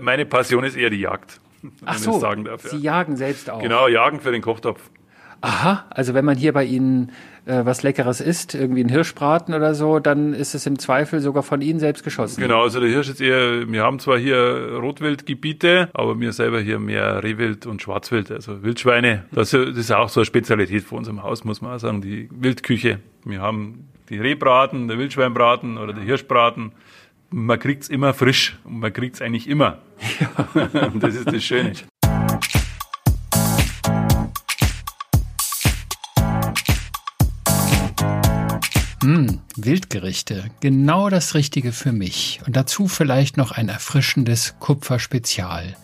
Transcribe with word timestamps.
Meine 0.00 0.26
Passion 0.26 0.64
ist 0.64 0.76
eher 0.76 0.90
die 0.90 1.00
Jagd. 1.00 1.40
Ach 1.84 1.98
so, 1.98 2.18
sagen 2.18 2.44
darf, 2.44 2.64
ja. 2.64 2.70
Sie 2.70 2.78
jagen 2.78 3.16
selbst 3.16 3.48
auch. 3.50 3.60
Genau, 3.62 3.86
jagen 3.88 4.20
für 4.20 4.32
den 4.32 4.42
Kochtopf. 4.42 4.90
Aha, 5.42 5.86
also 5.90 6.14
wenn 6.14 6.24
man 6.24 6.36
hier 6.36 6.52
bei 6.52 6.64
Ihnen 6.64 7.10
äh, 7.46 7.64
was 7.64 7.82
Leckeres 7.82 8.20
isst, 8.20 8.54
irgendwie 8.54 8.84
ein 8.84 8.88
Hirschbraten 8.88 9.54
oder 9.54 9.74
so, 9.74 9.98
dann 9.98 10.34
ist 10.34 10.54
es 10.54 10.66
im 10.66 10.78
Zweifel 10.78 11.18
sogar 11.20 11.42
von 11.42 11.60
Ihnen 11.60 11.80
selbst 11.80 12.04
geschossen. 12.04 12.40
Genau, 12.40 12.62
also 12.62 12.78
der 12.78 12.88
Hirsch 12.88 13.08
ist 13.08 13.20
eher, 13.20 13.68
wir 13.68 13.82
haben 13.82 13.98
zwar 13.98 14.18
hier 14.18 14.78
Rotwildgebiete, 14.80 15.90
aber 15.94 16.20
wir 16.20 16.32
selber 16.32 16.60
hier 16.60 16.78
mehr 16.78 17.24
Rehwild 17.24 17.66
und 17.66 17.82
Schwarzwild, 17.82 18.30
also 18.30 18.62
Wildschweine. 18.62 19.24
Das 19.32 19.52
ist 19.52 19.90
auch 19.90 20.08
so 20.08 20.20
eine 20.20 20.26
Spezialität 20.26 20.84
von 20.84 20.98
unserem 20.98 21.24
Haus, 21.24 21.42
muss 21.42 21.60
man 21.60 21.74
auch 21.74 21.80
sagen, 21.80 22.02
die 22.02 22.28
Wildküche. 22.30 23.00
Wir 23.24 23.40
haben 23.40 23.88
die 24.10 24.18
Rehbraten, 24.18 24.86
der 24.86 24.98
Wildschweinbraten 24.98 25.76
oder 25.76 25.92
der 25.92 26.04
Hirschbraten. 26.04 26.70
Man 27.34 27.58
kriegt's 27.58 27.88
immer 27.88 28.12
frisch 28.12 28.58
und 28.62 28.80
man 28.80 28.92
kriegt's 28.92 29.22
eigentlich 29.22 29.48
immer. 29.48 29.78
Ja. 30.20 30.90
das 30.94 31.14
ist 31.14 31.32
das 31.32 31.42
Schöne. 31.42 31.72
Mmh, 39.02 39.38
Wildgerichte, 39.56 40.50
genau 40.60 41.08
das 41.08 41.34
Richtige 41.34 41.72
für 41.72 41.92
mich. 41.92 42.40
Und 42.46 42.54
dazu 42.54 42.86
vielleicht 42.86 43.38
noch 43.38 43.52
ein 43.52 43.70
erfrischendes 43.70 44.56
Kupferspezial. 44.60 45.74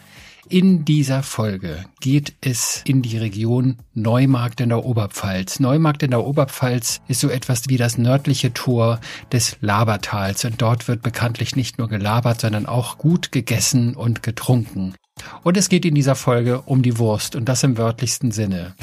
In 0.51 0.87
dieser 0.87 1.23
Folge 1.23 1.85
geht 2.01 2.33
es 2.41 2.83
in 2.87 3.03
die 3.03 3.19
Region 3.19 3.77
Neumarkt 3.93 4.63
in 4.63 4.71
der 4.71 4.83
Oberpfalz. 4.83 5.61
Neumarkt 5.61 6.03
in 6.03 6.11
der 6.11 6.25
Oberpfalz 6.25 7.03
ist 7.07 7.21
so 7.21 7.29
etwas 7.29 7.69
wie 7.69 7.77
das 7.77 7.99
nördliche 7.99 8.55
Tor 8.55 8.99
des 9.31 9.59
Labertals 9.61 10.47
und 10.47 10.63
dort 10.63 10.89
wird 10.89 11.03
bekanntlich 11.03 11.55
nicht 11.55 11.77
nur 11.77 11.89
gelabert, 11.89 12.41
sondern 12.41 12.65
auch 12.65 12.97
gut 12.97 13.31
gegessen 13.31 13.95
und 13.95 14.23
getrunken. 14.23 14.95
Und 15.43 15.59
es 15.59 15.69
geht 15.69 15.85
in 15.85 15.95
dieser 15.95 16.15
Folge 16.15 16.63
um 16.63 16.81
die 16.81 16.97
Wurst 16.97 17.37
und 17.37 17.47
das 17.47 17.63
im 17.63 17.77
wörtlichsten 17.77 18.31
Sinne. 18.31 18.75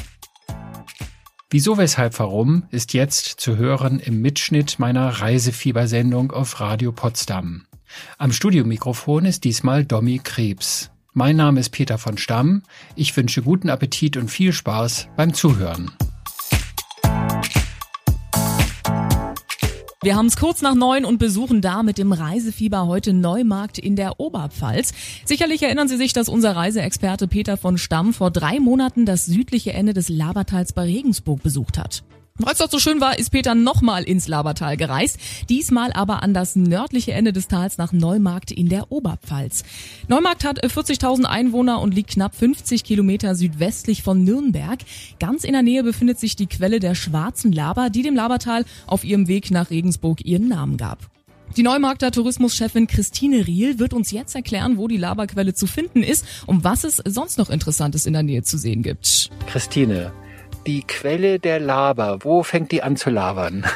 Wieso, 1.50 1.78
weshalb, 1.78 2.16
warum 2.20 2.64
ist 2.70 2.94
jetzt 2.94 3.40
zu 3.40 3.56
hören 3.56 3.98
im 3.98 4.20
Mitschnitt 4.20 4.78
meiner 4.78 5.08
Reisefiebersendung 5.08 6.30
auf 6.30 6.60
Radio 6.60 6.92
Potsdam. 6.92 7.66
Am 8.18 8.30
Studiomikrofon 8.30 9.24
ist 9.24 9.42
diesmal 9.42 9.84
Domi 9.84 10.20
Krebs. 10.22 10.92
Mein 11.18 11.36
Name 11.36 11.60
ist 11.60 11.70
Peter 11.70 11.96
von 11.96 12.18
Stamm. 12.18 12.62
Ich 12.94 13.16
wünsche 13.16 13.40
guten 13.40 13.70
Appetit 13.70 14.18
und 14.18 14.30
viel 14.30 14.52
Spaß 14.52 15.08
beim 15.16 15.32
Zuhören. 15.32 15.90
Wir 20.02 20.14
haben 20.14 20.26
es 20.26 20.36
kurz 20.36 20.60
nach 20.60 20.74
neun 20.74 21.06
und 21.06 21.16
besuchen 21.16 21.62
da 21.62 21.82
mit 21.82 21.96
dem 21.96 22.12
Reisefieber 22.12 22.86
heute 22.86 23.14
Neumarkt 23.14 23.78
in 23.78 23.96
der 23.96 24.20
Oberpfalz. 24.20 24.92
Sicherlich 25.24 25.62
erinnern 25.62 25.88
Sie 25.88 25.96
sich, 25.96 26.12
dass 26.12 26.28
unser 26.28 26.54
Reiseexperte 26.54 27.28
Peter 27.28 27.56
von 27.56 27.78
Stamm 27.78 28.12
vor 28.12 28.30
drei 28.30 28.60
Monaten 28.60 29.06
das 29.06 29.24
südliche 29.24 29.72
Ende 29.72 29.94
des 29.94 30.10
Labertals 30.10 30.74
bei 30.74 30.82
Regensburg 30.82 31.42
besucht 31.42 31.78
hat. 31.78 32.04
Weil 32.38 32.52
es 32.52 32.58
doch 32.58 32.70
so 32.70 32.78
schön 32.78 33.00
war, 33.00 33.18
ist 33.18 33.30
Peter 33.30 33.54
nochmal 33.54 34.04
ins 34.04 34.28
Labertal 34.28 34.76
gereist, 34.76 35.18
diesmal 35.48 35.92
aber 35.92 36.22
an 36.22 36.34
das 36.34 36.54
nördliche 36.54 37.12
Ende 37.12 37.32
des 37.32 37.48
Tals 37.48 37.78
nach 37.78 37.92
Neumarkt 37.92 38.50
in 38.50 38.68
der 38.68 38.92
Oberpfalz. 38.92 39.64
Neumarkt 40.08 40.44
hat 40.44 40.62
40.000 40.62 41.22
äh, 41.22 41.26
Einwohner 41.26 41.80
und 41.80 41.94
liegt 41.94 42.10
knapp 42.10 42.34
50 42.34 42.84
Kilometer 42.84 43.34
südwestlich 43.34 44.02
von 44.02 44.22
Nürnberg. 44.22 44.80
Ganz 45.18 45.44
in 45.44 45.52
der 45.52 45.62
Nähe 45.62 45.82
befindet 45.82 46.18
sich 46.18 46.36
die 46.36 46.46
Quelle 46.46 46.78
der 46.78 46.94
Schwarzen 46.94 47.52
Laber, 47.52 47.88
die 47.88 48.02
dem 48.02 48.14
Labertal 48.14 48.64
auf 48.86 49.04
ihrem 49.04 49.28
Weg 49.28 49.50
nach 49.50 49.70
Regensburg 49.70 50.24
ihren 50.24 50.48
Namen 50.48 50.76
gab. 50.76 50.98
Die 51.56 51.62
Neumarkter 51.62 52.10
Tourismuschefin 52.10 52.86
Christine 52.86 53.46
Riel 53.46 53.78
wird 53.78 53.94
uns 53.94 54.10
jetzt 54.10 54.34
erklären, 54.34 54.76
wo 54.76 54.88
die 54.88 54.98
Laberquelle 54.98 55.54
zu 55.54 55.66
finden 55.66 56.02
ist 56.02 56.26
und 56.44 56.64
was 56.64 56.84
es 56.84 57.02
sonst 57.06 57.38
noch 57.38 57.48
Interessantes 57.48 58.04
in 58.04 58.12
der 58.12 58.22
Nähe 58.22 58.42
zu 58.42 58.58
sehen 58.58 58.82
gibt. 58.82 59.30
Christine, 59.46 60.12
die 60.66 60.82
Quelle 60.82 61.38
der 61.38 61.60
Laber. 61.60 62.18
Wo 62.22 62.42
fängt 62.42 62.72
die 62.72 62.82
an 62.82 62.96
zu 62.96 63.10
labern? 63.10 63.64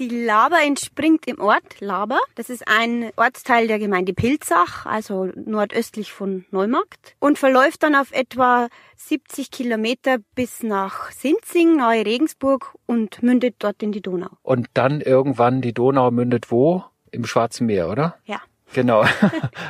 Die 0.00 0.08
Laber 0.08 0.56
entspringt 0.64 1.28
im 1.28 1.38
Ort 1.38 1.80
Laber. 1.80 2.18
Das 2.34 2.50
ist 2.50 2.66
ein 2.66 3.12
Ortsteil 3.14 3.68
der 3.68 3.78
Gemeinde 3.78 4.12
Pilzach, 4.12 4.86
also 4.86 5.30
nordöstlich 5.36 6.10
von 6.10 6.44
Neumarkt 6.50 7.14
und 7.20 7.38
verläuft 7.38 7.84
dann 7.84 7.94
auf 7.94 8.10
etwa 8.10 8.66
70 8.96 9.52
Kilometer 9.52 10.18
bis 10.34 10.64
nach 10.64 11.12
Sinzing, 11.12 11.76
nahe 11.76 12.04
Regensburg 12.04 12.74
und 12.86 13.22
mündet 13.22 13.54
dort 13.60 13.84
in 13.84 13.92
die 13.92 14.02
Donau. 14.02 14.30
Und 14.42 14.66
dann 14.74 15.00
irgendwann 15.00 15.60
die 15.60 15.72
Donau 15.72 16.10
mündet 16.10 16.50
wo? 16.50 16.82
Im 17.12 17.24
Schwarzen 17.24 17.66
Meer, 17.66 17.88
oder? 17.88 18.18
Ja. 18.24 18.40
Genau. 18.74 19.04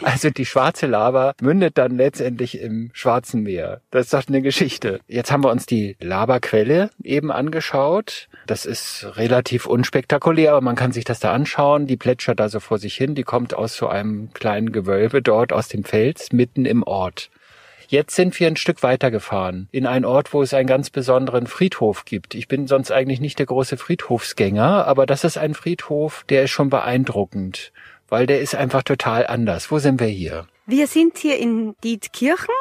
Also 0.02 0.30
die 0.30 0.44
schwarze 0.44 0.86
Lava 0.86 1.34
mündet 1.40 1.78
dann 1.78 1.96
letztendlich 1.96 2.60
im 2.60 2.90
Schwarzen 2.92 3.42
Meer. 3.42 3.80
Das 3.90 4.06
ist 4.06 4.14
doch 4.14 4.28
eine 4.28 4.42
Geschichte. 4.42 5.00
Jetzt 5.06 5.30
haben 5.30 5.44
wir 5.44 5.50
uns 5.50 5.66
die 5.66 5.96
Lavaquelle 6.00 6.90
eben 7.02 7.30
angeschaut. 7.30 8.28
Das 8.46 8.66
ist 8.66 9.06
relativ 9.16 9.66
unspektakulär, 9.66 10.52
aber 10.52 10.60
man 10.60 10.76
kann 10.76 10.92
sich 10.92 11.04
das 11.04 11.20
da 11.20 11.32
anschauen. 11.32 11.86
Die 11.86 11.96
plätschert 11.96 12.38
da 12.40 12.48
so 12.48 12.60
vor 12.60 12.78
sich 12.78 12.96
hin. 12.96 13.14
Die 13.14 13.22
kommt 13.22 13.54
aus 13.54 13.76
so 13.76 13.88
einem 13.88 14.32
kleinen 14.34 14.72
Gewölbe 14.72 15.22
dort 15.22 15.52
aus 15.52 15.68
dem 15.68 15.84
Fels 15.84 16.32
mitten 16.32 16.64
im 16.66 16.82
Ort. 16.82 17.30
Jetzt 17.88 18.16
sind 18.16 18.38
wir 18.40 18.46
ein 18.46 18.56
Stück 18.56 18.82
weiter 18.82 19.10
gefahren, 19.10 19.68
in 19.70 19.86
einen 19.86 20.04
Ort, 20.04 20.32
wo 20.32 20.42
es 20.42 20.54
einen 20.54 20.66
ganz 20.66 20.90
besonderen 20.90 21.46
Friedhof 21.46 22.04
gibt. 22.04 22.34
Ich 22.34 22.48
bin 22.48 22.66
sonst 22.66 22.90
eigentlich 22.90 23.20
nicht 23.20 23.38
der 23.38 23.46
große 23.46 23.76
Friedhofsgänger, 23.76 24.86
aber 24.86 25.06
das 25.06 25.24
ist 25.24 25.38
ein 25.38 25.54
Friedhof, 25.54 26.24
der 26.28 26.44
ist 26.44 26.50
schon 26.50 26.70
beeindruckend 26.70 27.72
weil 28.14 28.28
der 28.28 28.40
ist 28.40 28.54
einfach 28.54 28.84
total 28.84 29.26
anders. 29.26 29.72
Wo 29.72 29.80
sind 29.80 29.98
wir 29.98 30.06
hier? 30.06 30.46
Wir 30.66 30.86
sind 30.86 31.18
hier 31.18 31.36
in 31.36 31.74
Dietkirchen. 31.82 32.54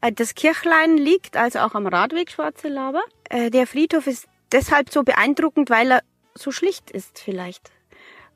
Äh, 0.00 0.12
das 0.12 0.36
Kirchlein 0.36 0.96
liegt 0.96 1.36
also 1.36 1.58
auch 1.58 1.74
am 1.74 1.88
Radweg 1.88 2.30
Schwarze 2.30 2.68
Laber. 2.68 3.02
Äh, 3.28 3.50
der 3.50 3.66
Friedhof 3.66 4.06
ist 4.06 4.28
deshalb 4.52 4.92
so 4.92 5.02
beeindruckend, 5.02 5.70
weil 5.70 5.90
er 5.90 6.02
so 6.36 6.52
schlicht 6.52 6.92
ist 6.92 7.18
vielleicht. 7.18 7.72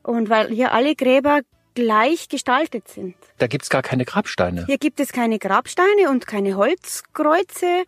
Und 0.03 0.29
weil 0.29 0.49
hier 0.49 0.73
alle 0.73 0.93
Gräber 0.93 1.39
gleich 1.73 2.27
gestaltet 2.27 2.89
sind. 2.89 3.15
Da 3.37 3.47
gibt's 3.47 3.69
gar 3.69 3.81
keine 3.81 4.03
Grabsteine. 4.03 4.65
Hier 4.65 4.77
gibt 4.77 4.99
es 4.99 5.13
keine 5.13 5.39
Grabsteine 5.39 6.09
und 6.09 6.27
keine 6.27 6.57
Holzkreuze. 6.57 7.85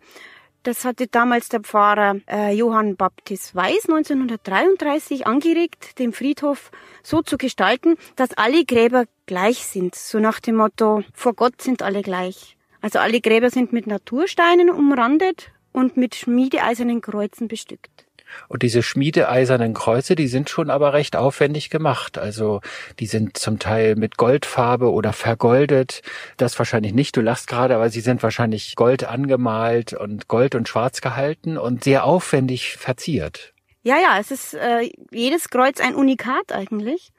Das 0.62 0.84
hatte 0.84 1.06
damals 1.06 1.48
der 1.48 1.60
Pfarrer 1.60 2.16
äh, 2.28 2.52
Johann 2.52 2.96
Baptist 2.96 3.54
Weiß 3.54 3.88
1933 3.88 5.26
angeregt, 5.26 5.98
den 5.98 6.12
Friedhof 6.12 6.70
so 7.02 7.22
zu 7.22 7.38
gestalten, 7.38 7.96
dass 8.16 8.34
alle 8.34 8.66
Gräber 8.66 9.06
gleich 9.24 9.64
sind. 9.64 9.94
So 9.94 10.18
nach 10.18 10.38
dem 10.38 10.56
Motto, 10.56 11.02
vor 11.14 11.32
Gott 11.32 11.62
sind 11.62 11.82
alle 11.82 12.02
gleich. 12.02 12.58
Also 12.82 12.98
alle 12.98 13.22
Gräber 13.22 13.48
sind 13.48 13.72
mit 13.72 13.86
Natursteinen 13.86 14.68
umrandet 14.68 15.50
und 15.72 15.96
mit 15.96 16.14
schmiedeeisernen 16.14 17.00
Kreuzen 17.00 17.48
bestückt. 17.48 18.06
Und 18.48 18.62
diese 18.62 18.82
schmiedeeisernen 18.82 19.74
Kreuze, 19.74 20.14
die 20.14 20.28
sind 20.28 20.50
schon 20.50 20.70
aber 20.70 20.92
recht 20.92 21.16
aufwendig 21.16 21.70
gemacht. 21.70 22.18
Also 22.18 22.60
die 22.98 23.06
sind 23.06 23.36
zum 23.36 23.58
Teil 23.58 23.96
mit 23.96 24.16
Goldfarbe 24.16 24.90
oder 24.90 25.12
vergoldet. 25.12 26.02
Das 26.36 26.58
wahrscheinlich 26.58 26.94
nicht, 26.94 27.16
du 27.16 27.20
lachst 27.20 27.46
gerade, 27.46 27.74
aber 27.74 27.90
sie 27.90 28.00
sind 28.00 28.22
wahrscheinlich 28.22 28.76
gold 28.76 29.04
angemalt 29.04 29.92
und 29.92 30.28
gold 30.28 30.54
und 30.54 30.68
schwarz 30.68 31.00
gehalten 31.00 31.58
und 31.58 31.84
sehr 31.84 32.04
aufwendig 32.04 32.76
verziert. 32.76 33.52
Ja, 33.82 33.96
ja, 33.96 34.18
es 34.20 34.30
ist 34.30 34.54
äh, 34.54 34.90
jedes 35.10 35.48
Kreuz 35.48 35.80
ein 35.80 35.94
Unikat 35.94 36.52
eigentlich 36.52 37.12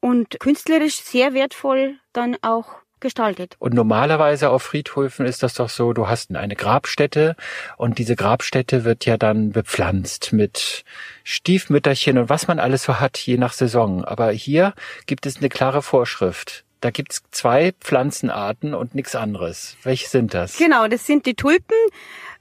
und 0.00 0.38
künstlerisch 0.38 0.96
sehr 0.96 1.34
wertvoll 1.34 1.96
dann 2.12 2.36
auch 2.42 2.85
gestaltet. 3.00 3.56
Und 3.58 3.74
normalerweise 3.74 4.50
auf 4.50 4.62
Friedhöfen 4.62 5.26
ist 5.26 5.42
das 5.42 5.54
doch 5.54 5.68
so, 5.68 5.92
du 5.92 6.08
hast 6.08 6.34
eine 6.34 6.56
Grabstätte 6.56 7.36
und 7.76 7.98
diese 7.98 8.16
Grabstätte 8.16 8.84
wird 8.84 9.04
ja 9.06 9.16
dann 9.16 9.52
bepflanzt 9.52 10.32
mit 10.32 10.84
Stiefmütterchen 11.24 12.18
und 12.18 12.28
was 12.28 12.48
man 12.48 12.58
alles 12.58 12.84
so 12.84 13.00
hat, 13.00 13.18
je 13.18 13.36
nach 13.36 13.52
Saison. 13.52 14.04
Aber 14.04 14.30
hier 14.30 14.74
gibt 15.06 15.26
es 15.26 15.38
eine 15.38 15.48
klare 15.48 15.82
Vorschrift. 15.82 16.64
Da 16.80 16.90
gibt's 16.90 17.22
zwei 17.30 17.72
Pflanzenarten 17.80 18.74
und 18.74 18.94
nichts 18.94 19.14
anderes. 19.14 19.76
Welche 19.82 20.08
sind 20.08 20.34
das? 20.34 20.58
Genau, 20.58 20.86
das 20.88 21.06
sind 21.06 21.26
die 21.26 21.34
Tulpen 21.34 21.76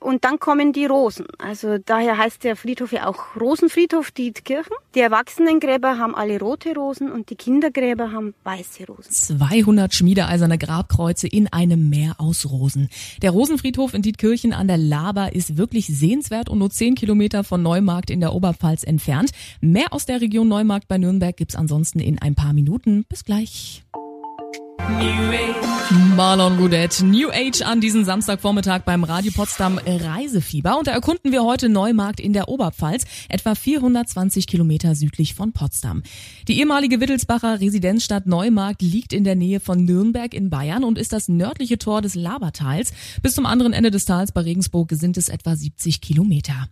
und 0.05 0.23
dann 0.23 0.39
kommen 0.39 0.71
die 0.71 0.85
Rosen. 0.85 1.25
Also 1.39 1.77
daher 1.83 2.17
heißt 2.17 2.43
der 2.43 2.55
Friedhof 2.55 2.91
ja 2.91 3.07
auch 3.07 3.35
Rosenfriedhof 3.39 4.11
Dietkirchen. 4.11 4.75
Die 4.93 4.99
Erwachsenengräber 4.99 5.97
haben 5.97 6.13
alle 6.13 6.39
rote 6.39 6.75
Rosen 6.75 7.11
und 7.11 7.31
die 7.31 7.35
Kindergräber 7.35 8.11
haben 8.11 8.35
weiße 8.43 8.85
Rosen. 8.85 9.11
200 9.11 9.93
schmiedeeiserne 9.93 10.59
Grabkreuze 10.59 11.27
in 11.27 11.51
einem 11.51 11.89
Meer 11.89 12.15
aus 12.19 12.49
Rosen. 12.49 12.89
Der 13.23 13.31
Rosenfriedhof 13.31 13.95
in 13.95 14.03
Dietkirchen 14.03 14.53
an 14.53 14.67
der 14.67 14.77
Laber 14.77 15.33
ist 15.33 15.57
wirklich 15.57 15.87
sehenswert 15.87 16.49
und 16.49 16.59
nur 16.59 16.69
10 16.69 16.93
Kilometer 16.93 17.43
von 17.43 17.63
Neumarkt 17.63 18.11
in 18.11 18.19
der 18.19 18.33
Oberpfalz 18.33 18.83
entfernt. 18.83 19.31
Mehr 19.59 19.91
aus 19.91 20.05
der 20.05 20.21
Region 20.21 20.47
Neumarkt 20.47 20.87
bei 20.87 20.99
Nürnberg 20.99 21.35
gibt's 21.35 21.55
ansonsten 21.55 21.99
in 21.99 22.21
ein 22.21 22.35
paar 22.35 22.53
Minuten. 22.53 23.05
Bis 23.09 23.23
gleich. 23.23 23.83
Marlon 26.15 26.55
Goudet. 26.57 27.01
New 27.03 27.29
Age 27.29 27.61
an 27.61 27.81
diesem 27.81 28.05
Samstagvormittag 28.05 28.83
beim 28.83 29.03
Radio 29.03 29.33
Potsdam 29.35 29.77
Reisefieber. 29.85 30.77
Und 30.77 30.87
da 30.87 30.91
erkunden 30.91 31.33
wir 31.33 31.43
heute 31.43 31.67
Neumarkt 31.67 32.21
in 32.21 32.31
der 32.31 32.47
Oberpfalz, 32.47 33.03
etwa 33.27 33.53
420 33.53 34.47
Kilometer 34.47 34.95
südlich 34.95 35.35
von 35.35 35.51
Potsdam. 35.51 36.03
Die 36.47 36.57
ehemalige 36.57 37.01
Wittelsbacher 37.01 37.59
Residenzstadt 37.59 38.27
Neumarkt 38.27 38.81
liegt 38.81 39.11
in 39.11 39.25
der 39.25 39.35
Nähe 39.35 39.59
von 39.59 39.83
Nürnberg 39.83 40.33
in 40.33 40.49
Bayern 40.49 40.85
und 40.85 40.97
ist 40.97 41.11
das 41.11 41.27
nördliche 41.27 41.77
Tor 41.77 42.01
des 42.01 42.15
Labertals. 42.15 42.93
Bis 43.21 43.35
zum 43.35 43.45
anderen 43.45 43.73
Ende 43.73 43.91
des 43.91 44.05
Tals 44.05 44.31
bei 44.31 44.41
Regensburg 44.41 44.91
sind 44.93 45.17
es 45.17 45.27
etwa 45.27 45.55
70 45.55 45.99
Kilometer. 45.99 46.69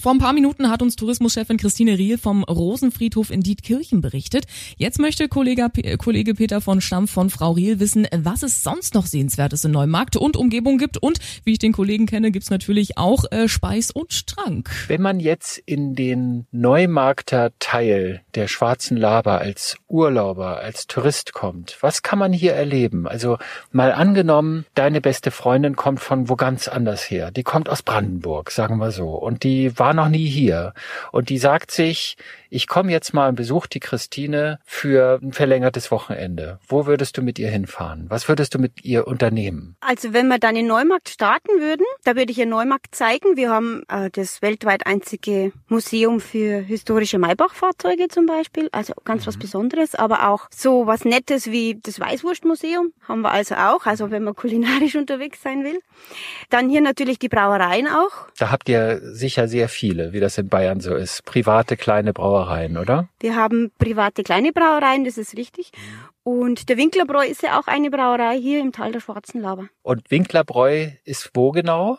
Vor 0.00 0.12
ein 0.12 0.18
paar 0.18 0.32
Minuten 0.32 0.70
hat 0.70 0.82
uns 0.82 0.96
Tourismuschefin 0.96 1.56
Christine 1.56 1.96
Riel 1.96 2.18
vom 2.18 2.42
Rosenfriedhof 2.44 3.30
in 3.30 3.40
Dietkirchen 3.40 4.00
berichtet. 4.00 4.44
Jetzt 4.76 4.98
möchte 4.98 5.28
Kollege, 5.28 5.70
Kollege 5.98 6.34
Peter 6.34 6.60
von 6.60 6.80
Stamm 6.80 7.08
von 7.08 7.30
Frau 7.30 7.52
Riel 7.52 7.80
wissen, 7.80 8.06
was 8.12 8.42
es 8.42 8.62
sonst 8.62 8.94
noch 8.94 9.06
Sehenswertes 9.06 9.64
in 9.64 9.70
Neumarkt 9.70 10.16
und 10.16 10.36
Umgebung 10.36 10.78
gibt. 10.78 10.98
Und 10.98 11.20
wie 11.44 11.52
ich 11.52 11.58
den 11.58 11.72
Kollegen 11.72 12.06
kenne, 12.06 12.32
gibt's 12.32 12.50
natürlich 12.50 12.98
auch 12.98 13.24
äh, 13.30 13.48
Speis 13.48 13.90
und 13.90 14.26
Trank. 14.26 14.70
Wenn 14.88 15.00
man 15.00 15.20
jetzt 15.20 15.58
in 15.58 15.94
den 15.94 16.46
Neumarkter 16.50 17.52
Teil 17.58 18.22
der 18.34 18.48
Schwarzen 18.48 18.96
Laber 18.96 19.38
als 19.38 19.76
Urlauber, 19.88 20.58
als 20.58 20.86
Tourist 20.86 21.32
kommt, 21.32 21.78
was 21.80 22.02
kann 22.02 22.18
man 22.18 22.32
hier 22.32 22.52
erleben? 22.52 23.06
Also 23.06 23.38
mal 23.70 23.92
angenommen, 23.92 24.66
deine 24.74 25.00
beste 25.00 25.30
Freundin 25.30 25.76
kommt 25.76 26.00
von 26.00 26.28
wo 26.28 26.36
ganz 26.36 26.68
anders 26.68 27.08
her. 27.10 27.30
Die 27.30 27.44
kommt 27.44 27.68
aus 27.68 27.82
Brandenburg, 27.82 28.50
sagen 28.50 28.78
wir 28.78 28.90
so. 28.90 29.10
Und 29.10 29.44
die 29.44 29.78
noch 29.92 30.08
nie 30.08 30.26
hier. 30.26 30.72
Und 31.12 31.28
die 31.28 31.38
sagt 31.38 31.70
sich, 31.70 32.16
ich 32.54 32.68
komme 32.68 32.92
jetzt 32.92 33.12
mal 33.12 33.28
und 33.28 33.34
besuche 33.34 33.68
die 33.68 33.80
Christine 33.80 34.60
für 34.64 35.18
ein 35.20 35.32
verlängertes 35.32 35.90
Wochenende. 35.90 36.60
Wo 36.68 36.86
würdest 36.86 37.16
du 37.16 37.22
mit 37.22 37.38
ihr 37.40 37.50
hinfahren? 37.50 38.06
Was 38.08 38.28
würdest 38.28 38.54
du 38.54 38.60
mit 38.60 38.84
ihr 38.84 39.08
unternehmen? 39.08 39.76
Also 39.80 40.12
wenn 40.12 40.28
wir 40.28 40.38
dann 40.38 40.54
in 40.54 40.68
Neumarkt 40.68 41.08
starten 41.08 41.60
würden, 41.60 41.84
da 42.04 42.14
würde 42.14 42.30
ich 42.30 42.38
ihr 42.38 42.46
Neumarkt 42.46 42.94
zeigen. 42.94 43.36
Wir 43.36 43.50
haben 43.50 43.82
äh, 43.88 44.08
das 44.10 44.40
weltweit 44.40 44.86
einzige 44.86 45.50
Museum 45.66 46.20
für 46.20 46.60
historische 46.60 47.18
Maybach-Fahrzeuge 47.18 48.06
zum 48.06 48.26
Beispiel, 48.26 48.68
also 48.70 48.94
ganz 49.04 49.22
mhm. 49.22 49.26
was 49.26 49.38
Besonderes, 49.38 49.96
aber 49.96 50.28
auch 50.28 50.46
so 50.50 50.86
was 50.86 51.04
Nettes 51.04 51.50
wie 51.50 51.80
das 51.82 51.98
Weißwurstmuseum 51.98 52.92
haben 53.08 53.22
wir 53.22 53.32
also 53.32 53.56
auch, 53.56 53.86
also 53.86 54.12
wenn 54.12 54.22
man 54.22 54.36
kulinarisch 54.36 54.94
unterwegs 54.94 55.42
sein 55.42 55.64
will. 55.64 55.80
Dann 56.50 56.68
hier 56.68 56.80
natürlich 56.80 57.18
die 57.18 57.28
Brauereien 57.28 57.88
auch. 57.88 58.28
Da 58.38 58.52
habt 58.52 58.68
ihr 58.68 59.00
sicher 59.02 59.48
sehr 59.48 59.68
viele, 59.74 60.12
wie 60.12 60.20
das 60.20 60.38
in 60.38 60.48
Bayern 60.48 60.80
so 60.80 60.94
ist. 60.94 61.24
Private 61.24 61.76
kleine 61.76 62.12
Brauereien. 62.12 62.78
Oder? 62.78 63.08
Wir 63.20 63.36
haben 63.36 63.70
private 63.78 64.22
kleine 64.22 64.52
Brauereien, 64.52 65.04
das 65.04 65.18
ist 65.18 65.36
richtig. 65.36 65.72
Und 66.22 66.70
der 66.70 66.78
Winklerbräu 66.78 67.26
ist 67.26 67.42
ja 67.42 67.60
auch 67.60 67.66
eine 67.66 67.90
Brauerei 67.90 68.38
hier 68.40 68.60
im 68.60 68.72
Tal 68.72 68.92
der 68.92 69.00
Schwarzen 69.00 69.42
Laber. 69.42 69.68
Und 69.82 70.10
Winklerbräu 70.10 70.88
ist 71.04 71.30
wo 71.34 71.50
genau? 71.50 71.98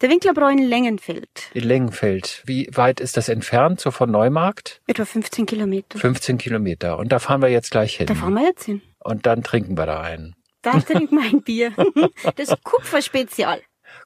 Der 0.00 0.10
Winklerbräu 0.10 0.50
in 0.50 0.58
Lengenfeld. 0.58 1.50
In 1.54 1.64
Lengenfeld. 1.64 2.44
Wie 2.46 2.68
weit 2.72 3.00
ist 3.00 3.16
das 3.16 3.28
entfernt, 3.28 3.80
so 3.80 3.90
von 3.90 4.12
Neumarkt? 4.12 4.80
Etwa 4.86 5.04
15 5.04 5.46
Kilometer. 5.46 5.98
15 5.98 6.38
Kilometer. 6.38 6.98
Und 6.98 7.10
da 7.10 7.18
fahren 7.18 7.42
wir 7.42 7.48
jetzt 7.48 7.72
gleich 7.72 7.96
hin. 7.96 8.06
Da 8.06 8.14
fahren 8.14 8.34
wir 8.34 8.44
jetzt 8.44 8.64
hin. 8.64 8.80
Und 9.00 9.26
dann 9.26 9.42
trinken 9.42 9.76
wir 9.76 9.86
da 9.86 10.00
ein. 10.02 10.36
Da 10.62 10.78
trinken 10.78 11.16
wir 11.16 11.24
ein 11.24 11.42
Bier. 11.42 11.72
Das 12.36 12.54
Kupferspezial. 12.62 13.60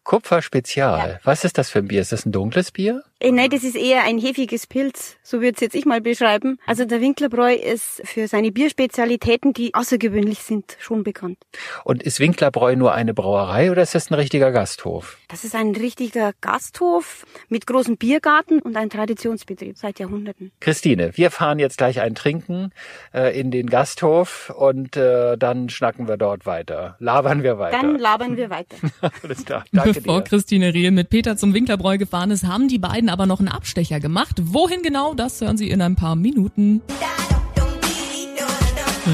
Kupferspezial. 0.09 1.11
Ja. 1.11 1.21
Was 1.23 1.45
ist 1.45 1.59
das 1.59 1.69
für 1.69 1.81
ein 1.81 1.89
Bier? 1.89 2.01
Ist 2.01 2.13
das 2.13 2.25
ein 2.25 2.33
dunkles 2.33 2.73
Bier? 2.73 3.03
Äh, 3.21 3.33
nein, 3.33 3.51
das 3.51 3.63
ist 3.63 3.77
eher 3.77 4.05
ein 4.05 4.17
hefiges 4.19 4.67
Pilz, 4.67 5.17
so 5.23 5.41
würde 5.41 5.55
es 5.57 5.61
jetzt 5.61 5.75
ich 5.75 5.85
mal 5.85 6.01
beschreiben. 6.01 6.59
Also 6.67 6.85
der 6.85 7.01
Winklerbräu 7.01 7.53
ist 7.53 8.01
für 8.05 8.29
seine 8.29 8.53
Bierspezialitäten, 8.53 9.53
die 9.53 9.75
außergewöhnlich 9.75 10.39
sind, 10.39 10.77
schon 10.79 11.03
bekannt. 11.03 11.37
Und 11.85 12.03
ist 12.03 12.21
Winklerbräu 12.21 12.77
nur 12.77 12.95
eine 12.95 13.13
Brauerei 13.13 13.71
oder 13.71 13.83
ist 13.83 13.95
das 13.95 14.11
ein 14.11 14.15
richtiger 14.15 14.53
Gasthof? 14.53 15.19
Das 15.29 15.45
ist 15.45 15.55
ein 15.57 15.75
richtiger 15.75 16.33
Gasthof 16.41 17.27
mit 17.49 17.67
großem 17.67 17.97
Biergarten 17.97 18.61
und 18.61 18.77
ein 18.77 18.89
Traditionsbetrieb 18.89 19.77
seit 19.77 19.99
Jahrhunderten. 19.99 20.53
Christine, 20.61 21.11
wir 21.17 21.33
fahren 21.33 21.59
jetzt 21.59 21.77
gleich 21.77 22.01
ein 22.01 22.15
Trinken 22.15 22.71
äh, 23.13 23.39
in 23.39 23.51
den 23.51 23.69
Gasthof 23.69 24.51
und 24.57 24.97
äh, 24.97 25.37
dann 25.37 25.69
schnacken 25.69 26.07
wir 26.07 26.17
dort 26.17 26.47
weiter. 26.47 26.97
Labern 27.01 27.43
wir 27.43 27.59
weiter. 27.59 27.79
Dann 27.79 27.99
labern 27.99 28.37
wir 28.37 28.49
weiter. 28.49 28.77
Alles 29.23 29.45
klar. 29.45 29.65
Danke 29.73 29.98
Bevor. 30.03 30.23
Christine 30.23 30.75
Riel 30.75 30.91
mit 30.91 31.11
Peter 31.11 31.37
zum 31.37 31.55
Winklerbräu 31.55 31.99
gefahren 31.99 32.31
ist, 32.31 32.45
haben 32.45 32.69
die 32.69 32.79
beiden 32.79 33.09
aber 33.09 33.27
noch 33.27 33.41
einen 33.41 33.49
Abstecher 33.49 34.01
gemacht. 34.01 34.37
Wohin 34.43 34.83
genau, 34.83 35.15
das 35.15 35.41
hören 35.41 35.57
Sie 35.57 35.71
in 35.71 35.81
ein 35.81 35.97
paar 35.97 36.17
Minuten. 36.17 36.83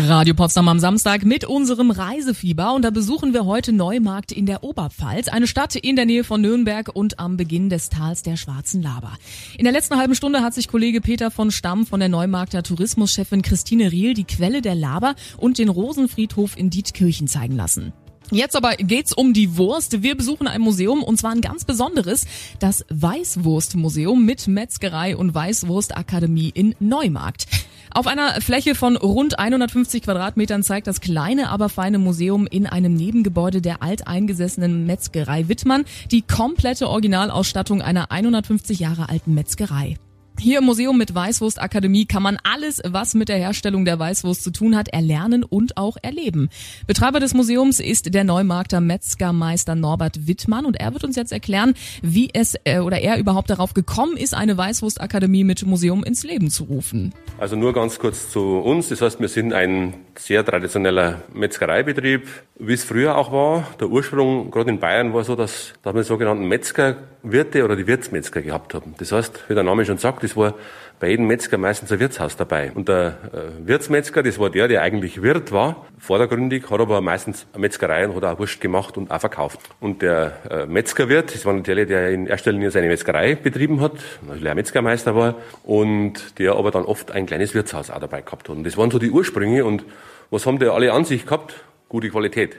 Radio 0.09 0.35
Potsdam 0.35 0.69
am 0.69 0.81
Samstag 0.81 1.25
mit 1.25 1.45
unserem 1.45 1.93
Reisefieber 1.93 2.75
und 2.75 2.83
da 2.83 2.91
besuchen 2.91 3.33
wir 3.33 3.47
heute 3.47 3.73
Neumarkt 3.73 4.33
in 4.33 4.45
der 4.45 4.65
Oberpfalz, 4.65 5.29
eine 5.29 5.47
Stadt 5.47 5.77
in 5.77 5.95
der 5.95 6.05
Nähe 6.05 6.25
von 6.25 6.41
Nürnberg 6.41 6.91
und 6.93 7.21
am 7.21 7.37
Beginn 7.37 7.71
des 7.71 7.91
Tals 7.91 8.23
der 8.23 8.37
Schwarzen 8.37 8.83
Laber. 8.83 9.13
In 9.57 9.65
der 9.65 9.73
letzten 9.73 9.97
halben 9.97 10.17
Stunde 10.17 10.43
hat 10.43 10.53
sich 10.53 10.67
Kollege 10.69 11.01
Peter 11.01 11.31
von 11.31 11.53
Stamm 11.53 11.87
von 11.87 12.01
der 12.01 12.09
Neumarkter 12.09 12.65
Tourismuschefin 12.65 13.43
Christine 13.43 13.93
Riel 13.93 14.15
die 14.15 14.25
Quelle 14.25 14.63
der 14.63 14.75
Laber 14.75 15.15
und 15.37 15.59
den 15.59 15.69
Rosenfriedhof 15.69 16.59
in 16.59 16.71
Dietkirchen 16.71 17.29
zeigen 17.29 17.55
lassen. 17.55 17.93
Jetzt 18.31 18.57
aber 18.57 18.75
geht's 18.77 19.13
um 19.13 19.33
die 19.33 19.57
Wurst. 19.57 20.03
Wir 20.03 20.17
besuchen 20.17 20.49
ein 20.49 20.61
Museum 20.61 21.03
und 21.03 21.19
zwar 21.19 21.33
ein 21.33 21.41
ganz 21.41 21.65
besonderes, 21.65 22.27
das 22.59 22.85
Weißwurstmuseum 22.89 24.25
mit 24.25 24.49
Metzgerei 24.49 25.17
und 25.17 25.35
Weißwurstakademie 25.35 26.51
in 26.55 26.75
Neumarkt. 26.81 27.47
Auf 27.93 28.09
einer 28.09 28.41
Fläche 28.41 28.75
von 28.75 28.97
rund 28.97 29.39
150 29.39 30.03
Quadratmetern 30.03 30.65
zeigt 30.65 30.89
das 30.89 31.01
kleine, 31.01 31.51
aber 31.51 31.69
feine 31.69 31.99
Museum 31.99 32.49
in 32.49 32.67
einem 32.67 32.95
Nebengebäude 32.95 33.61
der 33.61 33.85
alteingesessenen 33.85 34.85
Metzgerei 34.85 35.49
Wittmann 35.49 35.85
die 36.11 36.23
komplette 36.23 36.89
Originalausstattung 36.89 37.83
einer 37.83 38.11
150 38.11 38.81
Jahre 38.81 39.11
alten 39.11 39.35
Metzgerei. 39.35 39.97
Hier 40.39 40.59
im 40.59 40.65
Museum 40.65 40.99
mit 40.99 41.15
Weißwurst 41.15 41.63
Akademie 41.63 42.07
kann 42.07 42.23
man 42.23 42.39
alles, 42.43 42.83
was 42.85 43.15
mit 43.15 43.29
der 43.29 43.39
Herstellung 43.39 43.85
der 43.85 43.99
Weißwurst 43.99 44.43
zu 44.43 44.51
tun 44.51 44.77
hat, 44.77 44.89
erlernen 44.89 45.45
und 45.45 45.77
auch 45.77 45.97
erleben. 46.03 46.51
Betreiber 46.87 47.21
des 47.21 47.35
Museums 47.35 47.79
ist 47.81 48.13
der 48.13 48.25
Neumarkter 48.25 48.81
Metzgermeister 48.81 49.75
Norbert 49.75 50.27
Wittmann 50.27 50.67
und 50.67 50.79
er 50.79 50.93
wird 50.93 51.05
uns 51.05 51.17
jetzt 51.17 51.33
erklären, 51.33 51.75
wie 52.03 52.31
es 52.33 52.57
äh, 52.65 52.81
oder 52.81 53.01
er 53.01 53.19
überhaupt 53.19 53.49
darauf 53.49 53.75
gekommen 53.75 54.17
ist, 54.17 54.35
eine 54.35 54.59
Weißwurst 54.59 55.01
Akademie 55.01 55.45
mit 55.45 55.65
Museum 55.65 56.03
ins 56.03 56.25
Leben 56.25 56.51
zu 56.51 56.65
rufen. 56.65 57.15
Also 57.39 57.57
nur 57.57 57.73
ganz 57.73 57.99
kurz 57.99 58.31
zu 58.31 58.59
uns. 58.59 58.89
Das 58.89 59.01
heißt, 59.01 59.21
wir 59.21 59.29
sind 59.29 59.53
ein 59.53 59.95
sehr 60.17 60.45
traditioneller 60.45 61.23
Metzgereibetrieb, 61.33 62.29
wie 62.59 62.73
es 62.73 62.85
früher 62.85 63.17
auch 63.17 63.33
war. 63.33 63.69
Der 63.81 63.89
Ursprung, 63.89 64.51
gerade 64.51 64.71
in 64.71 64.81
Bayern, 64.81 65.15
war 65.15 65.25
so, 65.25 65.37
dass, 65.37 65.73
dass 65.83 65.95
wir 65.95 66.05
sogenannten 66.05 66.47
Metzgerwirte 66.47 67.65
oder 67.65 67.77
die 67.77 67.87
Wirtsmetzger 67.87 68.43
gehabt 68.43 68.75
haben. 68.75 68.95
Das 68.99 69.13
heißt, 69.13 69.45
wie 69.49 69.55
der 69.55 69.63
Name 69.63 69.85
schon 69.85 69.99
sagt, 69.99 70.24
es 70.25 70.37
war 70.37 70.55
bei 71.01 71.11
jedem 71.11 71.27
Metzger 71.27 71.59
meistens 71.59 71.93
ein 71.93 72.01
Wirtshaus 72.01 72.37
dabei. 72.37 72.73
Und 72.73 72.89
der 72.89 73.19
äh, 73.33 73.67
Wirtsmetzger, 73.67 74.23
das 74.23 74.39
war 74.39 74.51
der, 74.51 74.69
der 74.69 74.83
eigentlich 74.83 75.23
Wirt 75.23 75.53
war, 75.53 75.87
vordergründig, 75.99 76.71
hat 76.71 76.81
aber 76.81 77.01
meistens 77.01 77.47
eine 77.53 77.63
Metzgerei 77.63 78.09
und 78.09 78.17
hat 78.17 78.25
auch 78.25 78.39
Wurst 78.39 78.61
gemacht 78.61 78.97
und 78.97 79.11
auch 79.11 79.21
verkauft. 79.21 79.61
Und 79.81 80.03
der 80.03 80.33
äh, 80.51 80.67
Metzgerwirt, 80.67 81.35
das 81.35 81.45
war 81.45 81.53
natürlich 81.53 81.89
der, 81.89 82.03
der 82.03 82.11
in 82.11 82.27
erster 82.27 82.53
Linie 82.53 82.71
seine 82.71 82.89
Metzgerei 82.89 83.35
betrieben 83.35 83.81
hat, 83.81 83.93
also 84.29 84.43
der 84.43 84.55
Metzgermeister 84.55 85.15
war, 85.15 85.35
und 85.65 86.39
der 86.39 86.55
aber 86.55 86.71
dann 86.71 86.85
oft 86.85 87.11
ein 87.11 87.27
kleines 87.27 87.55
Wirtshaus 87.55 87.91
auch 87.91 88.01
dabei 88.01 88.23
gehabt 88.23 88.49
hat. 88.49 88.57
Und 88.57 88.65
das 88.65 88.77
waren 88.77 88.91
so 88.91 88.99
die 88.99 89.11
Ursprünge 89.11 89.65
und 89.65 89.85
was 90.31 90.47
haben 90.47 90.59
die 90.59 90.67
alle 90.67 90.93
an 90.93 91.05
sich 91.05 91.27
gehabt? 91.27 91.55
Gute 91.89 92.09
Qualität. 92.09 92.57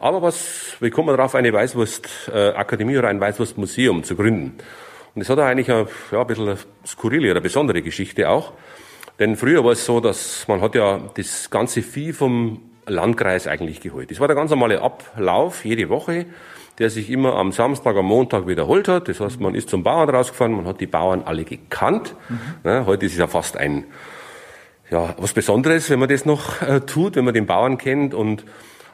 Aber 0.00 0.22
was, 0.22 0.76
wie 0.80 0.90
kommt 0.90 1.06
man 1.06 1.16
darauf, 1.16 1.34
eine 1.34 1.52
Weißwurstakademie 1.52 2.94
äh, 2.94 2.98
oder 2.98 3.08
ein 3.08 3.20
Weißwurstmuseum 3.20 4.04
zu 4.04 4.16
gründen? 4.16 4.58
Und 5.16 5.20
das 5.20 5.30
hat 5.30 5.38
eigentlich 5.38 5.70
eine, 5.70 5.88
ja, 6.12 6.20
ein 6.20 6.26
bisschen 6.26 6.46
eine 6.46 6.58
skurrile 6.86 7.30
oder 7.30 7.40
besondere 7.40 7.80
Geschichte 7.80 8.28
auch. 8.28 8.52
Denn 9.18 9.36
früher 9.36 9.64
war 9.64 9.72
es 9.72 9.86
so, 9.86 9.98
dass 9.98 10.46
man 10.46 10.60
hat 10.60 10.74
ja 10.74 11.00
das 11.14 11.48
ganze 11.48 11.80
Vieh 11.80 12.12
vom 12.12 12.60
Landkreis 12.84 13.46
eigentlich 13.46 13.80
geholt. 13.80 14.10
Das 14.10 14.20
war 14.20 14.26
der 14.26 14.36
ganz 14.36 14.50
normale 14.50 14.82
Ablauf 14.82 15.64
jede 15.64 15.88
Woche, 15.88 16.26
der 16.78 16.90
sich 16.90 17.08
immer 17.08 17.34
am 17.36 17.50
Samstag, 17.52 17.96
am 17.96 18.04
Montag 18.04 18.46
wiederholt 18.46 18.88
hat. 18.88 19.08
Das 19.08 19.20
heißt, 19.20 19.40
man 19.40 19.54
ist 19.54 19.70
zum 19.70 19.82
Bauern 19.82 20.10
rausgefahren, 20.10 20.52
man 20.52 20.66
hat 20.66 20.82
die 20.82 20.86
Bauern 20.86 21.22
alle 21.24 21.44
gekannt. 21.44 22.14
Mhm. 22.28 22.38
Ja, 22.64 22.84
heute 22.84 23.06
ist 23.06 23.12
es 23.12 23.18
ja 23.18 23.26
fast 23.26 23.56
ein, 23.56 23.84
ja, 24.90 25.14
was 25.16 25.32
Besonderes, 25.32 25.88
wenn 25.88 25.98
man 25.98 26.10
das 26.10 26.26
noch 26.26 26.60
äh, 26.60 26.80
tut, 26.80 27.16
wenn 27.16 27.24
man 27.24 27.32
den 27.32 27.46
Bauern 27.46 27.78
kennt 27.78 28.12
und 28.12 28.44